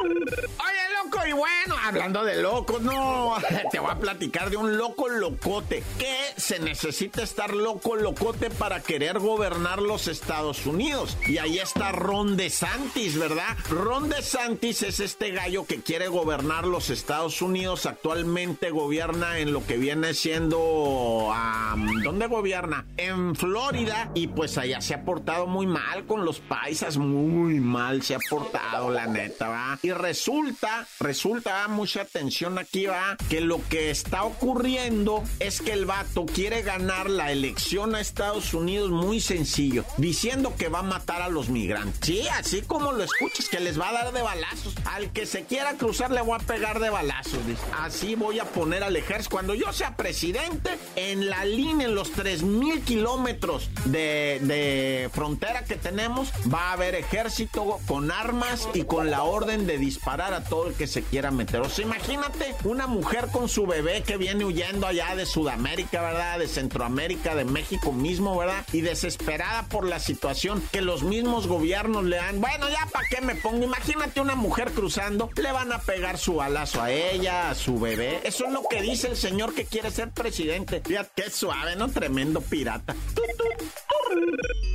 Oye, 0.01 1.03
loco, 1.03 1.27
y 1.27 1.31
bueno, 1.31 1.75
hablando 1.83 2.23
de 2.23 2.41
locos, 2.41 2.81
no, 2.81 3.35
te 3.71 3.79
voy 3.79 3.91
a 3.91 3.95
platicar 3.95 4.49
de 4.49 4.57
un 4.57 4.77
loco 4.77 5.07
locote. 5.07 5.83
Que 5.97 6.15
se 6.37 6.59
necesita 6.59 7.23
estar 7.23 7.53
loco 7.53 7.95
locote 7.95 8.49
para 8.49 8.81
querer 8.81 9.19
gobernar 9.19 9.81
los 9.81 10.07
Estados 10.07 10.65
Unidos. 10.65 11.17
Y 11.27 11.37
ahí 11.37 11.59
está 11.59 11.91
Ron 11.91 12.37
DeSantis, 12.37 13.17
¿verdad? 13.17 13.57
Ron 13.69 14.09
DeSantis 14.09 14.83
es 14.83 14.99
este 14.99 15.31
gallo 15.31 15.65
que 15.65 15.81
quiere 15.81 16.07
gobernar 16.07 16.65
los 16.65 16.89
Estados 16.89 17.41
Unidos. 17.41 17.85
Actualmente 17.85 18.71
gobierna 18.89 19.37
en 19.37 19.53
lo 19.53 19.63
que 19.67 19.77
viene 19.77 20.15
siendo. 20.15 21.31
am, 21.31 22.01
¿Dónde 22.01 22.25
gobierna? 22.25 22.87
En 22.97 23.35
Florida. 23.35 24.09
Y 24.15 24.25
pues 24.29 24.57
allá 24.57 24.81
se 24.81 24.95
ha 24.95 25.05
portado 25.05 25.45
muy 25.45 25.67
mal 25.67 26.07
con 26.07 26.25
los 26.25 26.39
paisas. 26.39 26.97
Muy 26.97 27.59
mal 27.59 28.01
se 28.01 28.15
ha 28.15 28.19
portado, 28.31 28.89
la 28.89 29.05
neta, 29.05 29.47
¿va? 29.47 29.79
Y 29.83 29.91
resulta, 29.91 30.87
resulta, 30.99 31.67
mucha 31.67 32.01
atención 32.01 32.57
aquí, 32.57 32.87
va, 32.87 33.15
que 33.29 33.41
lo 33.41 33.61
que 33.69 33.91
está 33.91 34.23
ocurriendo 34.23 35.23
es 35.39 35.61
que 35.61 35.73
el 35.73 35.85
vato 35.85 36.25
quiere 36.25 36.63
ganar 36.63 37.11
la 37.11 37.31
elección 37.31 37.93
a 37.93 38.01
Estados 38.01 38.55
Unidos 38.55 38.89
muy 38.89 39.21
sencillo, 39.21 39.85
diciendo 39.97 40.55
que 40.57 40.67
va 40.67 40.79
a 40.79 40.83
matar 40.83 41.21
a 41.21 41.29
los 41.29 41.49
migrantes. 41.49 41.99
Sí, 42.01 42.27
así 42.29 42.63
como 42.63 42.91
lo 42.91 43.03
escuchas, 43.03 43.49
que 43.49 43.59
les 43.59 43.79
va 43.79 43.89
a 43.89 43.93
dar 43.93 44.13
de 44.13 44.23
balazos. 44.23 44.73
Al 44.85 45.11
que 45.11 45.27
se 45.27 45.43
quiera 45.43 45.75
cruzar 45.75 46.09
le 46.09 46.21
voy 46.21 46.39
a 46.41 46.43
pegar 46.43 46.79
de 46.79 46.89
balazos. 46.89 47.39
Así 47.77 48.15
voy 48.15 48.39
a 48.39 48.45
poner 48.45 48.68
al 48.77 48.95
ejército. 48.95 49.31
Cuando 49.31 49.53
yo 49.53 49.71
sea 49.73 49.95
presidente, 49.95 50.77
en 50.95 51.29
la 51.29 51.45
línea, 51.45 51.87
en 51.87 51.95
los 51.95 52.11
3 52.11 52.43
mil 52.43 52.81
kilómetros 52.81 53.69
de, 53.85 54.39
de 54.41 55.09
frontera 55.13 55.65
que 55.65 55.75
tenemos, 55.75 56.31
va 56.51 56.69
a 56.69 56.73
haber 56.73 56.95
ejército 56.95 57.79
con 57.87 58.11
armas 58.11 58.69
y 58.73 58.83
con 58.83 59.09
la 59.09 59.23
orden 59.23 59.67
de 59.67 59.77
disparar 59.77 60.33
a 60.33 60.43
todo 60.43 60.67
el 60.67 60.73
que 60.75 60.87
se 60.87 61.03
quiera 61.03 61.31
meter. 61.31 61.61
O 61.61 61.69
sea, 61.69 61.85
imagínate 61.85 62.55
una 62.63 62.87
mujer 62.87 63.27
con 63.31 63.49
su 63.49 63.65
bebé 63.65 64.03
que 64.03 64.17
viene 64.17 64.45
huyendo 64.45 64.87
allá 64.87 65.15
de 65.15 65.25
Sudamérica, 65.25 66.01
¿verdad? 66.01 66.39
De 66.39 66.47
Centroamérica, 66.47 67.35
de 67.35 67.45
México 67.45 67.91
mismo, 67.91 68.37
¿verdad? 68.37 68.65
Y 68.71 68.81
desesperada 68.81 69.63
por 69.63 69.85
la 69.85 69.99
situación 69.99 70.61
que 70.71 70.81
los 70.81 71.03
mismos 71.03 71.47
gobiernos 71.47 72.03
le 72.03 72.17
dan. 72.17 72.39
Bueno, 72.41 72.69
ya 72.69 72.87
para 72.91 73.07
qué 73.09 73.21
me 73.21 73.35
pongo. 73.35 73.63
Imagínate 73.63 74.21
una 74.21 74.35
mujer 74.35 74.71
cruzando, 74.71 75.29
le 75.35 75.51
van 75.51 75.71
a 75.71 75.79
pegar 75.79 76.17
su 76.17 76.35
balazo 76.35 76.81
a 76.81 76.91
ella, 76.91 77.49
a 77.49 77.55
su 77.55 77.79
bebé. 77.79 78.21
Eso 78.23 78.45
es 78.45 78.51
lo 78.61 78.67
que 78.69 78.81
dice 78.81 79.07
el 79.07 79.17
señor 79.17 79.53
que 79.53 79.65
quiere 79.65 79.91
ser 79.91 80.11
presidente. 80.11 80.81
Fíjate 80.85 81.23
qué 81.23 81.29
suave, 81.29 81.75
¿no? 81.75 81.89
Tremendo 81.89 82.41
pirata. 82.41 82.95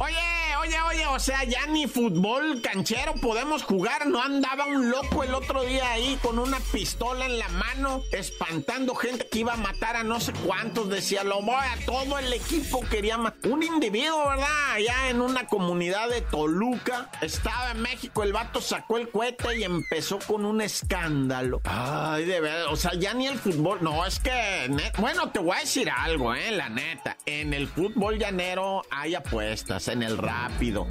Oye, 0.01 0.44
oye, 0.65 0.81
oye, 0.89 1.07
o 1.07 1.19
sea, 1.19 1.45
ya 1.45 1.67
ni 1.67 1.87
fútbol 1.87 2.61
canchero 2.63 3.15
podemos 3.15 3.63
jugar. 3.63 4.07
No 4.07 4.23
andaba 4.23 4.67
un 4.67 4.91
loco 4.91 5.23
el 5.23 5.35
otro 5.35 5.63
día 5.63 5.93
ahí 5.93 6.19
con 6.23 6.39
una 6.39 6.59
pistola 6.73 7.27
en 7.27 7.39
la 7.39 7.49
mano, 7.49 8.03
espantando 8.13 8.95
gente 8.95 9.29
que 9.29 9.41
iba 9.41 9.55
a 9.55 9.57
matar 9.57 9.97
a 9.97 10.03
no 10.03 10.21
sé 10.21 10.33
cuántos. 10.33 10.89
Decía, 10.89 11.25
lo 11.25 11.43
voy 11.43 11.55
a 11.55 11.85
todo 11.85 12.19
el 12.19 12.33
equipo 12.33 12.81
quería 12.91 13.19
matar. 13.19 13.51
Un 13.51 13.63
individuo, 13.63 14.29
¿verdad? 14.29 14.73
Allá 14.73 15.11
en 15.11 15.21
una 15.21 15.47
comunidad 15.47 16.09
de 16.09 16.23
Toluca. 16.23 17.11
Estaba 17.21 17.73
en 17.73 17.83
México, 17.83 18.23
el 18.23 18.33
vato 18.33 18.61
sacó 18.61 18.99
el 18.99 19.11
cohete 19.11 19.59
y 19.59 19.65
empezó 19.65 20.19
con 20.19 20.45
un 20.45 20.61
escándalo. 20.61 21.61
Ay, 21.65 22.25
de 22.25 22.41
verdad, 22.41 22.67
o 22.73 22.77
sea, 22.77 22.95
ya 22.95 23.13
ni 23.15 23.27
el 23.27 23.39
fútbol. 23.39 23.79
No, 23.83 24.07
es 24.07 24.19
que, 24.19 24.71
bueno, 24.99 25.31
te 25.31 25.41
voy 25.41 25.57
a 25.57 25.61
decir 25.61 25.91
algo, 25.91 26.35
¿eh? 26.35 26.51
La 26.53 26.69
neta. 26.69 27.17
En 27.27 27.53
el 27.53 27.69
fútbol 27.69 28.19
llanero 28.19 28.83
hay 28.91 29.15
apuestas 29.15 29.89
en 29.89 30.03
el 30.03 30.17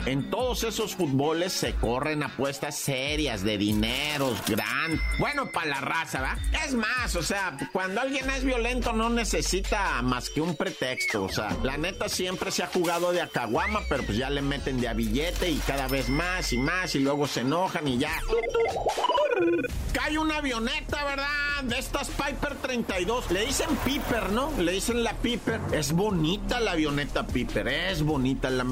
En 0.05 0.29
todos 0.29 0.63
esos 0.63 0.95
fútboles 0.95 1.51
se 1.53 1.73
corren 1.73 2.21
apuestas 2.21 2.77
serias 2.77 3.43
de 3.43 3.57
dineros, 3.57 4.41
gran. 4.47 4.99
Bueno, 5.17 5.49
para 5.51 5.67
la 5.67 5.81
raza, 5.81 6.21
¿va? 6.21 6.37
Es 6.65 6.73
más, 6.73 7.15
o 7.15 7.23
sea, 7.23 7.57
cuando 7.71 8.01
alguien 8.01 8.29
es 8.29 8.43
violento 8.43 8.93
no 8.93 9.09
necesita 9.09 10.01
más 10.01 10.29
que 10.29 10.41
un 10.41 10.55
pretexto. 10.55 11.23
O 11.23 11.29
sea, 11.29 11.55
la 11.63 11.77
neta 11.77 12.09
siempre 12.09 12.51
se 12.51 12.63
ha 12.63 12.67
jugado 12.67 13.11
de 13.11 13.21
acaguama, 13.21 13.81
pero 13.89 14.03
pues 14.03 14.17
ya 14.17 14.29
le 14.29 14.41
meten 14.41 14.79
de 14.79 14.89
a 14.89 14.93
billete 14.93 15.49
y 15.49 15.57
cada 15.59 15.87
vez 15.87 16.09
más 16.09 16.53
y 16.53 16.57
más 16.57 16.93
y 16.95 16.99
luego 16.99 17.27
se 17.27 17.41
enojan 17.41 17.87
y 17.87 17.97
ya. 17.97 18.13
Cae 19.93 20.17
una 20.17 20.37
avioneta, 20.37 21.03
¿verdad? 21.05 21.63
De 21.63 21.77
estas 21.79 22.09
Piper 22.09 22.55
32. 22.55 23.31
Le 23.31 23.45
dicen 23.45 23.69
Piper, 23.85 24.31
¿no? 24.31 24.51
Le 24.59 24.71
dicen 24.73 25.03
la 25.03 25.13
Piper. 25.13 25.59
Es 25.71 25.93
bonita 25.93 26.59
la 26.59 26.71
avioneta 26.71 27.25
Piper, 27.25 27.67
es 27.67 28.03
bonita. 28.03 28.49
La 28.49 28.63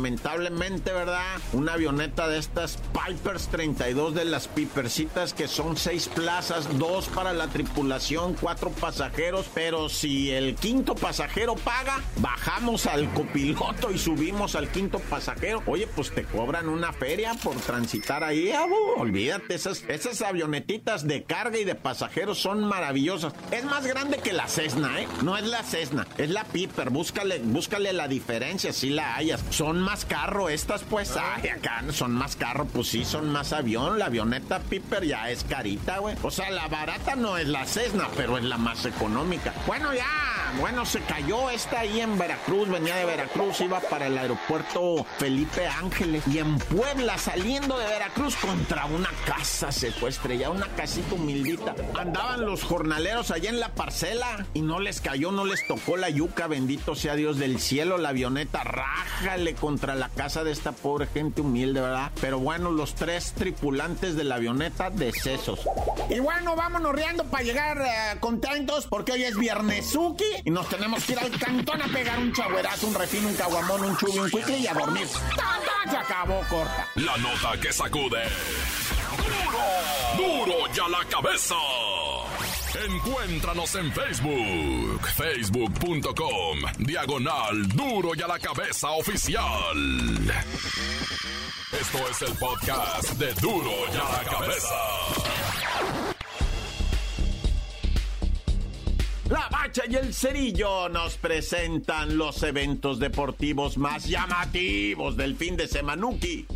¿verdad? 0.89 1.38
Una 1.53 1.73
avioneta 1.73 2.27
de 2.27 2.39
estas 2.39 2.79
Pipers 2.91 3.47
32 3.50 4.15
de 4.15 4.25
las 4.25 4.47
Pipercitas 4.47 5.33
que 5.33 5.47
son 5.47 5.77
seis 5.77 6.07
plazas, 6.07 6.79
dos 6.79 7.07
para 7.09 7.33
la 7.33 7.47
tripulación, 7.47 8.35
cuatro 8.39 8.71
pasajeros, 8.71 9.45
pero 9.53 9.89
si 9.89 10.31
el 10.31 10.55
quinto 10.55 10.95
pasajero 10.95 11.55
paga, 11.55 12.00
bajamos 12.17 12.88
al 12.88 13.13
copiloto 13.13 13.91
y 13.91 14.00
subimos 14.00 14.55
al 14.55 14.69
quinto 14.69 15.00
pasajero. 15.00 15.61
Oye, 15.67 15.88
pues 15.88 16.11
te 16.11 16.23
cobran 16.23 16.69
una 16.69 16.93
feria 16.93 17.33
por 17.35 17.55
transitar 17.57 18.23
ahí. 18.23 18.51
olvídate, 18.97 19.53
esas, 19.53 19.83
esas 19.88 20.21
avionetitas 20.21 21.07
de 21.07 21.23
carga 21.23 21.59
y 21.59 21.65
de 21.65 21.75
pasajeros 21.75 22.39
son 22.39 22.63
maravillosas. 22.63 23.33
Es 23.51 23.65
más 23.65 23.85
grande 23.85 24.17
que 24.17 24.33
la 24.33 24.47
Cessna, 24.47 25.01
¿eh? 25.01 25.07
No 25.23 25.38
es 25.38 25.45
la 25.45 25.63
Cessna, 25.63 26.07
es 26.17 26.29
la 26.29 26.45
Piper. 26.45 26.89
Búscale, 26.89 27.39
búscale 27.39 27.91
la 27.91 28.07
diferencia 28.07 28.71
si 28.71 28.89
la 28.89 29.15
hayas. 29.15 29.43
Son 29.50 29.81
más 29.81 30.05
carro 30.05 30.47
estas, 30.47 30.71
pues. 30.80 31.18
Ay, 31.18 31.50
acá 31.50 31.84
son 31.92 32.13
más 32.13 32.36
carro, 32.36 32.66
pues 32.66 32.88
sí, 32.88 33.06
son 33.06 33.30
más 33.30 33.54
avión. 33.54 34.00
La 34.00 34.06
avioneta 34.06 34.60
Piper 34.60 35.06
ya 35.06 35.30
es 35.30 35.44
carita, 35.44 36.00
güey. 36.00 36.16
O 36.24 36.32
sea, 36.32 36.50
la 36.50 36.68
barata 36.68 37.16
no 37.16 37.38
es 37.38 37.48
la 37.48 37.66
Cessna, 37.66 38.08
pero 38.16 38.38
es 38.38 38.44
la 38.44 38.58
más 38.58 38.86
económica. 38.86 39.54
Bueno, 39.68 39.94
ya, 39.94 40.54
bueno, 40.60 40.86
se 40.86 41.01
cayó 41.01 41.50
esta 41.50 41.82
ahí 41.82 42.00
en 42.00 42.18
Veracruz, 42.18 42.70
venía 42.70 42.96
de 42.96 43.06
Veracruz, 43.06 43.60
iba 43.62 43.80
para 43.82 44.08
el 44.08 44.18
aeropuerto 44.18 45.06
Felipe 45.18 45.68
Ángeles. 45.68 46.24
Y 46.28 46.40
en 46.40 46.58
Puebla, 46.58 47.18
saliendo 47.18 47.78
de 47.78 47.86
Veracruz, 47.86 48.36
contra 48.36 48.86
una 48.86 49.10
casa 49.25 49.72
se 49.72 49.92
fue 49.92 50.12
una 50.50 50.68
casita 50.75 51.16
humildita. 51.16 51.75
Andaban 51.98 52.46
los 52.46 52.63
jornaleros 52.63 53.32
allá 53.32 53.50
en 53.50 53.60
la 53.60 53.70
parcela 53.70 54.46
y 54.54 54.62
no 54.62 54.80
les 54.80 55.01
cayó, 55.01 55.32
no 55.32 55.46
les 55.46 55.66
tocó 55.68 55.98
la 55.98 56.10
yuca, 56.10 56.48
bendito 56.48 56.96
sea 56.96 57.16
Dios 57.16 57.38
del 57.38 57.60
cielo, 57.60 57.98
la 57.98 58.10
avioneta 58.10 58.63
rájale 58.63 59.56
contra 59.56 59.96
la 59.96 60.10
casa 60.10 60.44
de 60.44 60.51
esta 60.62 60.74
pobre 60.74 61.08
gente 61.08 61.41
humilde, 61.41 61.82
¿verdad? 61.82 62.12
Pero 62.22 62.38
bueno, 62.38 62.70
los 62.70 62.94
tres 62.94 63.34
tripulantes 63.34 64.15
de 64.15 64.24
la 64.24 64.36
avioneta 64.36 64.91
decesos. 64.91 65.62
Y 66.08 66.20
bueno, 66.20 66.56
vámonos 66.56 66.94
riendo 66.94 67.24
para 67.24 67.44
llegar 67.44 67.82
eh, 67.82 68.20
contentos 68.20 68.86
porque 68.86 69.13
hoy 69.13 69.24
es 69.24 69.36
Viernesuki 69.36 70.24
y 70.46 70.51
nos 70.51 70.70
tenemos 70.70 71.03
que 71.03 71.13
ir 71.13 71.20
al 71.20 71.32
cantón 71.39 71.82
a 71.82 71.88
pegar 71.88 72.20
un 72.20 72.32
chagüerazo, 72.32 72.86
un 72.86 72.94
refino, 72.94 73.30
un 73.30 73.34
caguamón, 73.34 73.86
un 73.86 73.98
chubi, 73.98 74.20
un 74.20 74.30
cuicle 74.30 74.60
y 74.60 74.68
a 74.68 74.75
dormir. 74.75 75.08
Se 75.90 75.98
acabó, 75.98 76.42
corta. 76.48 76.88
La 76.94 77.18
nota 77.18 77.59
que 77.59 77.74
sacude. 77.74 78.22
¡Duro! 80.16 80.46
¡Duro 80.46 80.74
ya 80.75 80.88
la 80.90 81.03
cabeza! 81.09 81.55
Encuéntranos 82.74 83.75
en 83.75 83.92
Facebook, 83.92 85.07
facebook.com, 85.16 86.60
diagonal 86.79 87.68
duro 87.68 88.12
y 88.16 88.22
a 88.22 88.27
la 88.27 88.40
cabeza 88.40 88.92
oficial. 88.92 89.44
Esto 91.74 91.98
es 92.10 92.22
el 92.22 92.38
podcast 92.38 93.12
de 93.20 93.34
duro 93.36 93.72
y 93.94 93.98
a 93.98 94.24
la 94.24 94.24
cabeza. 94.24 94.75
La 99.29 99.50
Bacha 99.50 99.84
y 99.90 99.96
el 99.96 100.14
Cerillo 100.14 100.88
nos 100.88 101.18
presentan 101.18 102.18
los 102.18 102.42
eventos 102.44 103.00
deportivos 103.00 103.77
más 103.77 104.05
llamativos 104.05 105.18
del 105.18 105.36
fin 105.36 105.57
de 105.57 105.68
semanuki. 105.68 106.48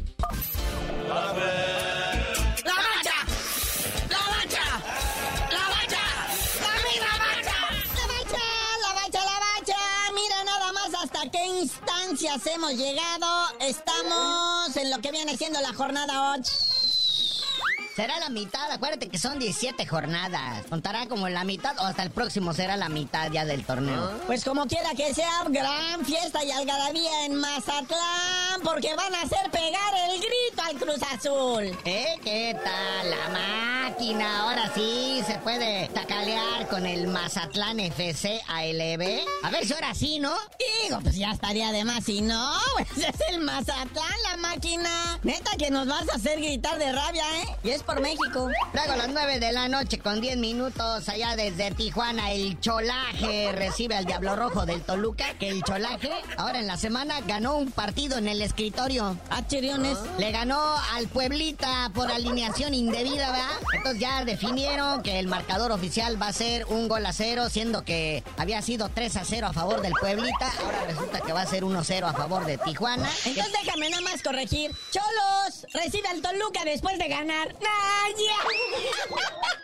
Hemos 12.45 12.73
llegado. 12.73 13.27
Estamos 13.59 14.75
en 14.77 14.91
lo 14.91 14.99
que 14.99 15.11
viene 15.11 15.35
siendo 15.37 15.59
la 15.61 15.73
jornada 15.73 16.33
8. 16.37 16.64
Será 17.95 18.19
la 18.19 18.27
mitad, 18.27 18.69
acuérdate 18.71 19.07
que 19.07 19.17
son 19.17 19.39
17 19.39 19.85
jornadas. 19.87 20.65
Contará 20.69 21.07
como 21.07 21.29
la 21.29 21.45
mitad 21.45 21.79
o 21.79 21.83
hasta 21.83 22.03
el 22.03 22.11
próximo 22.11 22.53
será 22.53 22.75
la 22.75 22.89
mitad 22.89 23.31
ya 23.31 23.45
del 23.45 23.63
torneo. 23.63 24.11
Ah. 24.11 24.17
Pues 24.25 24.43
como 24.43 24.67
quiera 24.67 24.89
que 24.97 25.13
sea, 25.13 25.45
gran 25.47 26.03
fiesta 26.03 26.43
y 26.43 26.51
algarabía 26.51 27.25
en 27.25 27.35
Mazatlán, 27.35 28.61
porque 28.65 28.93
van 28.95 29.15
a 29.15 29.21
hacer 29.21 29.49
pegar 29.49 29.93
el 30.09 30.17
grito 30.17 30.61
al 30.61 30.75
Cruz 30.75 31.01
Azul. 31.09 31.77
¿Eh? 31.85 32.19
¿Qué 32.21 32.59
tal? 32.61 33.09
La 33.09 33.85
máquina, 33.85 34.41
ahora 34.41 34.69
sí 34.75 35.23
se 35.25 35.35
puede 35.35 35.87
tacalear 35.93 36.67
con 36.67 36.85
el 36.85 37.07
Mazatlán 37.07 37.79
FC 37.79 38.41
ALB. 38.49 39.25
A 39.41 39.51
ver 39.51 39.65
si 39.65 39.73
ahora 39.73 39.95
sí, 39.95 40.19
¿no? 40.19 40.35
Digo, 40.83 40.99
pues 40.99 41.15
ya 41.15 41.31
estaría 41.31 41.71
de 41.71 41.85
más 41.85 42.03
si 42.03 42.21
no, 42.21 42.57
pues 42.75 43.07
es 43.07 43.21
el 43.29 43.39
Mazatlán, 43.39 44.21
la 44.29 44.35
máquina. 44.35 45.17
Neta 45.23 45.51
que 45.57 45.71
nos 45.71 45.87
vas 45.87 46.09
a 46.09 46.15
hacer 46.15 46.41
gritar 46.41 46.77
de 46.77 46.91
rabia, 46.91 47.23
¿eh? 47.41 47.55
Y 47.63 47.69
es 47.69 47.84
por 47.85 48.01
México. 48.01 48.49
Luego 48.73 48.93
a 48.93 48.95
las 48.95 49.09
9 49.09 49.39
de 49.39 49.51
la 49.51 49.67
noche 49.67 49.99
con 49.99 50.21
10 50.21 50.37
minutos 50.37 51.07
allá 51.09 51.35
desde 51.35 51.71
Tijuana, 51.71 52.31
el 52.31 52.59
Cholaje 52.59 53.51
recibe 53.53 53.95
al 53.95 54.05
Diablo 54.05 54.35
Rojo 54.35 54.65
del 54.65 54.81
Toluca, 54.81 55.33
que 55.39 55.49
el 55.49 55.63
Cholaje 55.63 56.11
ahora 56.37 56.59
en 56.59 56.67
la 56.67 56.77
semana 56.77 57.21
ganó 57.21 57.57
un 57.57 57.71
partido 57.71 58.17
en 58.17 58.27
el 58.27 58.41
escritorio. 58.41 59.17
A 59.29 59.37
ah, 59.37 59.47
Chiriones. 59.47 59.97
Le 60.17 60.31
ganó 60.31 60.59
al 60.93 61.07
Pueblita 61.07 61.91
por 61.93 62.11
alineación 62.11 62.73
indebida, 62.73 63.31
¿verdad? 63.31 63.49
Entonces 63.73 64.01
ya 64.01 64.25
definieron 64.25 65.03
que 65.03 65.19
el 65.19 65.27
marcador 65.27 65.71
oficial 65.71 66.21
va 66.21 66.27
a 66.27 66.33
ser 66.33 66.65
un 66.65 66.87
gol 66.87 67.05
a 67.05 67.13
cero, 67.13 67.49
siendo 67.49 67.83
que 67.83 68.23
había 68.37 68.61
sido 68.61 68.89
3 68.89 69.17
a 69.17 69.25
0 69.25 69.47
a 69.47 69.53
favor 69.53 69.81
del 69.81 69.93
Pueblita. 69.99 70.51
Ahora 70.63 70.85
resulta 70.87 71.21
que 71.21 71.33
va 71.33 71.41
a 71.41 71.45
ser 71.45 71.63
1 71.63 71.79
a 71.79 71.83
0 71.83 72.07
a 72.07 72.13
favor 72.13 72.45
de 72.45 72.57
Tijuana. 72.57 73.09
Entonces 73.25 73.53
déjame 73.63 73.89
nada 73.89 74.01
más 74.01 74.21
corregir. 74.21 74.71
Cholos 74.91 75.65
recibe 75.73 76.07
al 76.07 76.21
Toluca 76.21 76.63
después 76.65 76.97
de 76.97 77.07
ganar. 77.07 77.55
aja. 78.05 79.54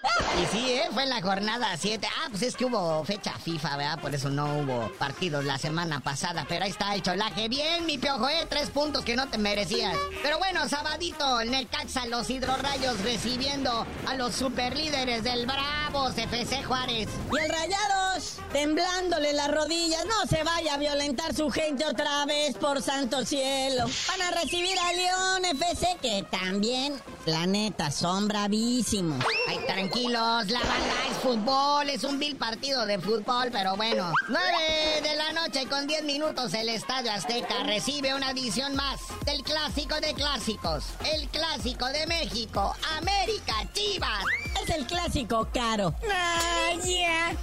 Y 0.41 0.45
sí, 0.45 0.71
¿eh? 0.71 0.87
Fue 0.93 1.03
en 1.03 1.09
la 1.09 1.21
jornada 1.21 1.75
7. 1.77 2.07
Ah, 2.07 2.27
pues 2.29 2.41
es 2.41 2.55
que 2.55 2.65
hubo 2.65 3.03
fecha 3.03 3.33
FIFA, 3.33 3.77
¿verdad? 3.77 3.99
Por 3.99 4.15
eso 4.15 4.29
no 4.29 4.59
hubo 4.59 4.91
partidos 4.97 5.43
la 5.45 5.57
semana 5.57 5.99
pasada. 5.99 6.45
Pero 6.47 6.65
ahí 6.65 6.71
está 6.71 6.95
el 6.95 7.03
cholaje. 7.03 7.49
Bien, 7.49 7.85
mi 7.85 7.97
piojo, 7.97 8.29
¿eh? 8.29 8.45
Tres 8.49 8.69
puntos 8.69 9.03
que 9.03 9.15
no 9.15 9.27
te 9.27 9.37
merecías. 9.37 9.95
Pero 10.23 10.37
bueno, 10.37 10.67
sabadito, 10.69 11.41
el 11.41 11.51
Necaxa, 11.51 12.05
los 12.05 12.29
hidrorrayos 12.29 12.99
recibiendo 13.01 13.85
a 14.07 14.15
los 14.15 14.33
superlíderes 14.35 15.23
del 15.23 15.45
Bravos 15.45 16.17
FC 16.17 16.63
Juárez. 16.63 17.09
Y 17.31 17.37
el 17.37 17.49
Rayados, 17.49 18.37
temblándole 18.51 19.33
las 19.33 19.51
rodillas. 19.51 20.05
No 20.05 20.27
se 20.27 20.43
vaya 20.43 20.75
a 20.75 20.77
violentar 20.77 21.35
su 21.35 21.49
gente 21.51 21.85
otra 21.85 22.25
vez, 22.25 22.55
por 22.55 22.81
santo 22.81 23.25
cielo. 23.25 23.85
Van 24.07 24.21
a 24.21 24.31
recibir 24.41 24.77
a 24.79 24.93
León 24.93 25.45
FC, 25.45 25.97
que 26.01 26.25
también, 26.31 26.99
la 27.25 27.45
neta, 27.45 27.91
son 27.91 28.27
bravísimos. 28.27 29.23
Ay, 29.47 29.59
tranquilos, 30.01 30.49
la 30.49 30.59
banda 30.59 30.95
es 31.09 31.17
fútbol, 31.17 31.89
es 31.89 32.03
un 32.03 32.19
vil 32.19 32.35
partido 32.35 32.85
de 32.85 32.99
fútbol, 32.99 33.49
pero 33.51 33.75
bueno. 33.75 34.13
9 34.29 35.01
de 35.03 35.15
la 35.15 35.31
noche 35.33 35.67
con 35.67 35.87
10 35.87 36.03
minutos 36.03 36.53
el 36.53 36.69
Estadio 36.69 37.11
Azteca 37.11 37.63
recibe 37.65 38.13
una 38.13 38.31
edición 38.31 38.75
más 38.75 38.99
del 39.25 39.43
clásico 39.43 39.99
de 39.99 40.13
clásicos, 40.13 40.85
el 41.13 41.27
clásico 41.29 41.85
de 41.87 42.07
México, 42.07 42.73
América 42.97 43.55
Chivas. 43.73 44.23
Es 44.63 44.69
el 44.69 44.85
clásico 44.85 45.47
caro. 45.53 45.93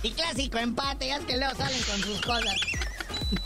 Y 0.03 0.11
clásico 0.13 0.59
empate, 0.59 1.09
ya 1.09 1.17
es 1.17 1.25
que 1.25 1.37
luego 1.37 1.55
salen 1.57 1.83
con 1.83 2.01
sus 2.01 2.21
cosas. 2.21 2.88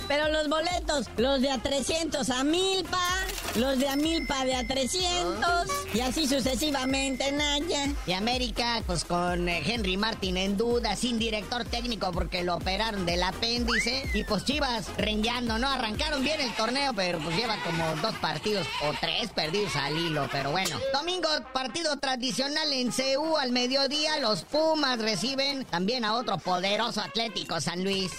Pero 0.09 0.29
los 0.29 0.49
boletos, 0.49 1.07
los 1.17 1.41
de 1.41 1.51
a 1.51 1.59
300 1.59 2.29
a 2.31 2.45
Milpa, 2.45 3.09
los 3.57 3.79
de 3.79 3.89
a 3.89 3.97
Milpa 3.97 4.45
de 4.45 4.55
a 4.55 4.67
300 4.67 5.67
y 5.95 6.01
así 6.01 6.27
sucesivamente, 6.27 7.33
Naya. 7.33 7.93
Y 8.07 8.13
América, 8.13 8.83
pues 8.87 9.05
con 9.05 9.49
eh, 9.49 9.63
Henry 9.65 9.97
Martin 9.97 10.37
en 10.37 10.57
duda, 10.57 10.97
sin 10.97 11.19
director 11.19 11.65
técnico 11.65 12.13
porque 12.13 12.45
lo 12.45 12.57
operaron 12.57 13.07
del 13.07 13.23
apéndice. 13.23 14.09
Y 14.15 14.25
pues 14.25 14.45
Chivas 14.45 14.89
rengueando, 14.97 15.59
¿no? 15.59 15.69
Arrancaron 15.69 16.23
bien 16.23 16.41
el 16.41 16.55
torneo, 16.55 16.93
pero 16.95 17.19
pues 17.19 17.37
lleva 17.37 17.57
como 17.65 17.85
dos 17.97 18.15
partidos 18.17 18.67
o 18.83 18.93
tres 19.01 19.31
perdidos 19.31 19.75
al 19.77 19.97
hilo. 19.97 20.29
Pero 20.31 20.51
bueno, 20.51 20.79
domingo, 20.93 21.29
partido 21.53 21.97
tradicional 21.99 22.73
en 22.73 22.91
CU 22.91 23.37
al 23.37 23.53
mediodía. 23.53 24.19
Los 24.19 24.43
Pumas 24.43 24.99
reciben 24.99 25.65
también 25.65 26.05
a 26.05 26.15
otro 26.15 26.39
poderoso 26.39 27.01
Atlético 27.01 27.61
San 27.61 27.85
Luis. 27.85 28.13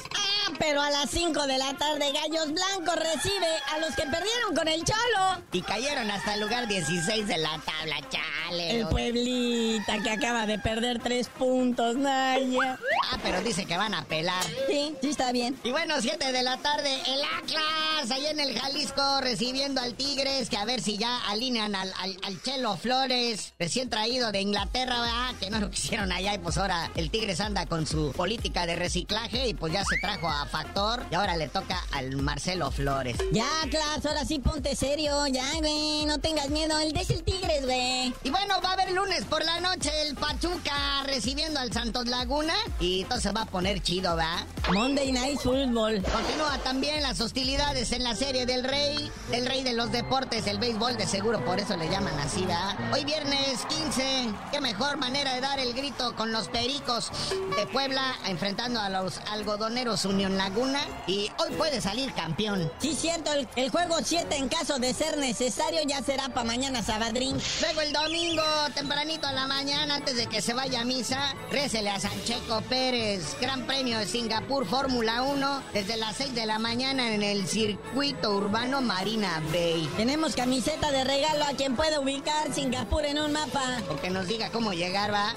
Pero 0.59 0.81
a 0.81 0.89
las 0.89 1.09
5 1.09 1.47
de 1.47 1.57
la 1.57 1.73
tarde 1.73 2.11
Gallos 2.11 2.51
Blancos 2.51 2.95
recibe 2.95 3.47
a 3.71 3.79
los 3.79 3.95
que 3.95 4.03
perdieron 4.03 4.55
con 4.55 4.67
el 4.67 4.83
Cholo. 4.83 5.43
Y 5.51 5.61
cayeron 5.61 6.09
hasta 6.11 6.35
el 6.35 6.41
lugar 6.41 6.67
16 6.67 7.27
de 7.27 7.37
la 7.37 7.59
tabla, 7.59 7.97
chale. 8.09 8.79
El 8.79 8.87
Pueblita 8.87 10.01
que 10.01 10.09
acaba 10.09 10.45
de 10.45 10.59
perder 10.59 10.99
tres 10.99 11.29
puntos, 11.29 11.95
Naya. 11.95 12.77
Ah, 13.11 13.17
pero 13.23 13.41
dice 13.41 13.65
que 13.65 13.77
van 13.77 13.93
a 13.93 14.03
pelar. 14.05 14.43
Sí, 14.67 14.95
sí 15.01 15.09
está 15.09 15.31
bien. 15.31 15.57
Y 15.63 15.71
bueno, 15.71 15.95
7 15.99 16.31
de 16.31 16.43
la 16.43 16.57
tarde, 16.57 17.01
el 17.07 17.21
Atlas, 17.23 18.11
ahí 18.11 18.25
en 18.27 18.39
el 18.39 18.57
Jalisco, 18.59 19.21
recibiendo 19.21 19.81
al 19.81 19.95
Tigres, 19.95 20.49
que 20.49 20.57
a 20.57 20.65
ver 20.65 20.81
si 20.81 20.97
ya 20.97 21.17
alinean 21.27 21.75
al, 21.75 21.93
al, 22.01 22.41
Chelo 22.41 22.75
Flores, 22.77 23.53
recién 23.59 23.89
traído 23.89 24.31
de 24.31 24.41
Inglaterra, 24.41 25.01
¿verdad? 25.01 25.35
que 25.39 25.49
no 25.49 25.59
lo 25.59 25.69
quisieron 25.69 26.11
allá 26.11 26.33
y 26.33 26.37
pues 26.39 26.57
ahora 26.57 26.91
el 26.95 27.09
Tigres 27.09 27.39
anda 27.39 27.65
con 27.65 27.85
su 27.87 28.11
política 28.11 28.65
de 28.65 28.75
reciclaje 28.75 29.47
y 29.47 29.53
pues 29.53 29.71
ya 29.73 29.83
se 29.85 29.97
trajo 29.97 30.27
a 30.27 30.32
Factor 30.49 31.05
y 31.11 31.15
ahora 31.15 31.37
le 31.37 31.47
toca 31.47 31.83
al 31.91 32.15
Marcelo 32.17 32.71
Flores. 32.71 33.17
Ya, 33.31 33.47
Clas, 33.69 34.05
ahora 34.05 34.25
sí 34.25 34.39
ponte 34.39 34.75
serio, 34.75 35.27
ya, 35.27 35.45
güey, 35.59 36.05
no 36.05 36.17
tengas 36.19 36.49
miedo, 36.49 36.77
el 36.79 36.95
es 36.95 37.09
el 37.09 37.23
Tigres, 37.23 37.65
güey. 37.65 38.13
Y 38.23 38.29
bueno, 38.29 38.55
va 38.63 38.69
a 38.69 38.73
haber 38.73 38.91
lunes 38.91 39.25
por 39.25 39.43
la 39.43 39.59
noche 39.59 39.89
el 40.03 40.15
Pachuca 40.15 41.03
recibiendo 41.05 41.59
al 41.59 41.71
Santos 41.71 42.07
Laguna 42.07 42.53
y 42.79 43.01
entonces 43.01 43.33
va 43.35 43.41
a 43.41 43.45
poner 43.45 43.81
chido, 43.81 44.15
¿va? 44.15 44.45
Monday 44.71 45.11
Night 45.11 45.39
Football. 45.39 46.01
Continúa 46.03 46.57
también 46.63 47.01
las 47.01 47.19
hostilidades 47.19 47.91
en 47.91 48.03
la 48.03 48.15
serie 48.15 48.45
del 48.45 48.63
Rey, 48.63 49.11
el 49.31 49.45
Rey 49.45 49.63
de 49.63 49.73
los 49.73 49.91
Deportes, 49.91 50.47
el 50.47 50.57
béisbol 50.59 50.97
de 50.97 51.05
seguro, 51.05 51.43
por 51.43 51.59
eso 51.59 51.75
le 51.77 51.89
llaman 51.89 52.17
así, 52.19 52.45
¿va? 52.45 52.75
Hoy 52.93 53.03
viernes 53.05 53.65
15, 53.69 54.29
qué 54.51 54.61
mejor 54.61 54.97
manera 54.97 55.33
de 55.33 55.41
dar 55.41 55.59
el 55.59 55.73
grito 55.73 56.15
con 56.15 56.31
los 56.31 56.47
Pericos 56.47 57.11
de 57.57 57.67
Puebla 57.67 58.15
enfrentando 58.25 58.79
a 58.79 58.89
los 58.89 59.17
algodoneros 59.31 60.05
Unión 60.23 60.37
Laguna 60.37 60.79
y 61.05 61.29
hoy 61.37 61.53
puede 61.57 61.81
salir 61.81 62.13
campeón. 62.13 62.71
Sí, 62.79 62.95
cierto, 62.95 63.31
el, 63.57 63.69
juego 63.69 63.97
7 64.01 64.37
en 64.37 64.47
caso 64.47 64.79
de 64.79 64.93
ser 64.93 65.17
necesario 65.17 65.81
ya 65.85 66.01
será 66.01 66.29
para 66.29 66.45
mañana 66.45 66.81
Sabadrín. 66.81 67.37
Luego 67.61 67.81
el 67.81 67.91
domingo, 67.91 68.43
tempranito 68.73 69.27
a 69.27 69.33
la 69.33 69.47
mañana, 69.47 69.95
antes 69.95 70.15
de 70.15 70.27
que 70.27 70.41
se 70.41 70.53
vaya 70.53 70.81
a 70.81 70.85
misa, 70.85 71.35
récele 71.51 71.89
a 71.89 71.99
Sancheco 71.99 72.61
Pérez, 72.69 73.35
Gran 73.41 73.67
Premio 73.67 73.99
de 73.99 74.07
Singapur 74.07 74.65
Fórmula 74.65 75.23
1, 75.23 75.63
desde 75.73 75.97
las 75.97 76.15
6 76.15 76.35
de 76.35 76.45
la 76.45 76.57
mañana 76.57 77.13
en 77.13 77.21
el 77.21 77.45
circuito 77.45 78.33
urbano 78.33 78.79
Marina 78.79 79.43
Bay. 79.51 79.89
Tenemos 79.97 80.35
camiseta 80.35 80.89
de 80.93 81.03
regalo 81.03 81.43
a 81.43 81.51
quien 81.51 81.75
pueda 81.75 81.99
ubicar 81.99 82.53
Singapur 82.53 83.03
en 83.03 83.19
un 83.19 83.33
mapa. 83.33 83.81
O 83.89 83.97
que 83.97 84.09
nos 84.09 84.25
diga 84.27 84.51
cómo 84.51 84.71
llegar, 84.71 85.13
va. 85.13 85.35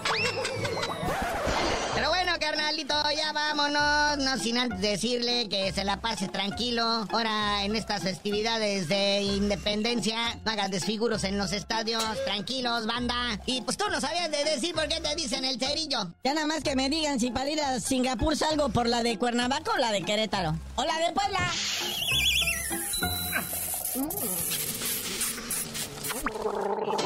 Carnalito, 2.47 2.95
ya 3.11 3.33
vámonos. 3.33 4.19
No 4.19 4.39
sin 4.39 4.57
antes 4.57 4.81
decirle 4.81 5.49
que 5.49 5.73
se 5.73 5.83
la 5.83 6.01
pase 6.01 6.29
tranquilo. 6.29 7.05
Ahora, 7.11 7.65
en 7.65 7.75
estas 7.75 8.05
festividades 8.05 8.87
de 8.89 9.23
independencia, 9.23 10.39
no 10.45 10.53
hagas 10.53 10.71
desfiguros 10.71 11.25
en 11.25 11.39
los 11.39 11.51
estadios. 11.53 12.05
Tranquilos, 12.25 12.87
banda. 12.87 13.41
Y 13.47 13.63
pues 13.63 13.77
tú 13.77 13.87
no 13.91 14.01
sabías 14.01 14.31
de 14.31 14.45
decir 14.45 14.77
por 14.77 14.87
qué 14.87 15.01
te 15.01 15.17
dicen 15.17 15.45
el 15.45 15.59
cerillo. 15.59 16.13
Ya 16.23 16.35
nada 16.35 16.47
más 16.47 16.63
que 16.63 16.77
me 16.77 16.89
digan 16.89 17.19
si 17.19 17.33
para 17.33 17.51
ir 17.51 17.61
a 17.61 17.81
Singapur 17.81 18.37
salgo 18.37 18.69
por 18.69 18.87
la 18.87 19.03
de 19.03 19.19
Cuernavaca 19.19 19.73
o 19.73 19.79
la 19.79 19.91
de 19.91 20.03
Querétaro. 20.03 20.57
O 20.77 20.85
la 20.85 20.99
de 20.99 21.13
Puebla. 21.13 21.51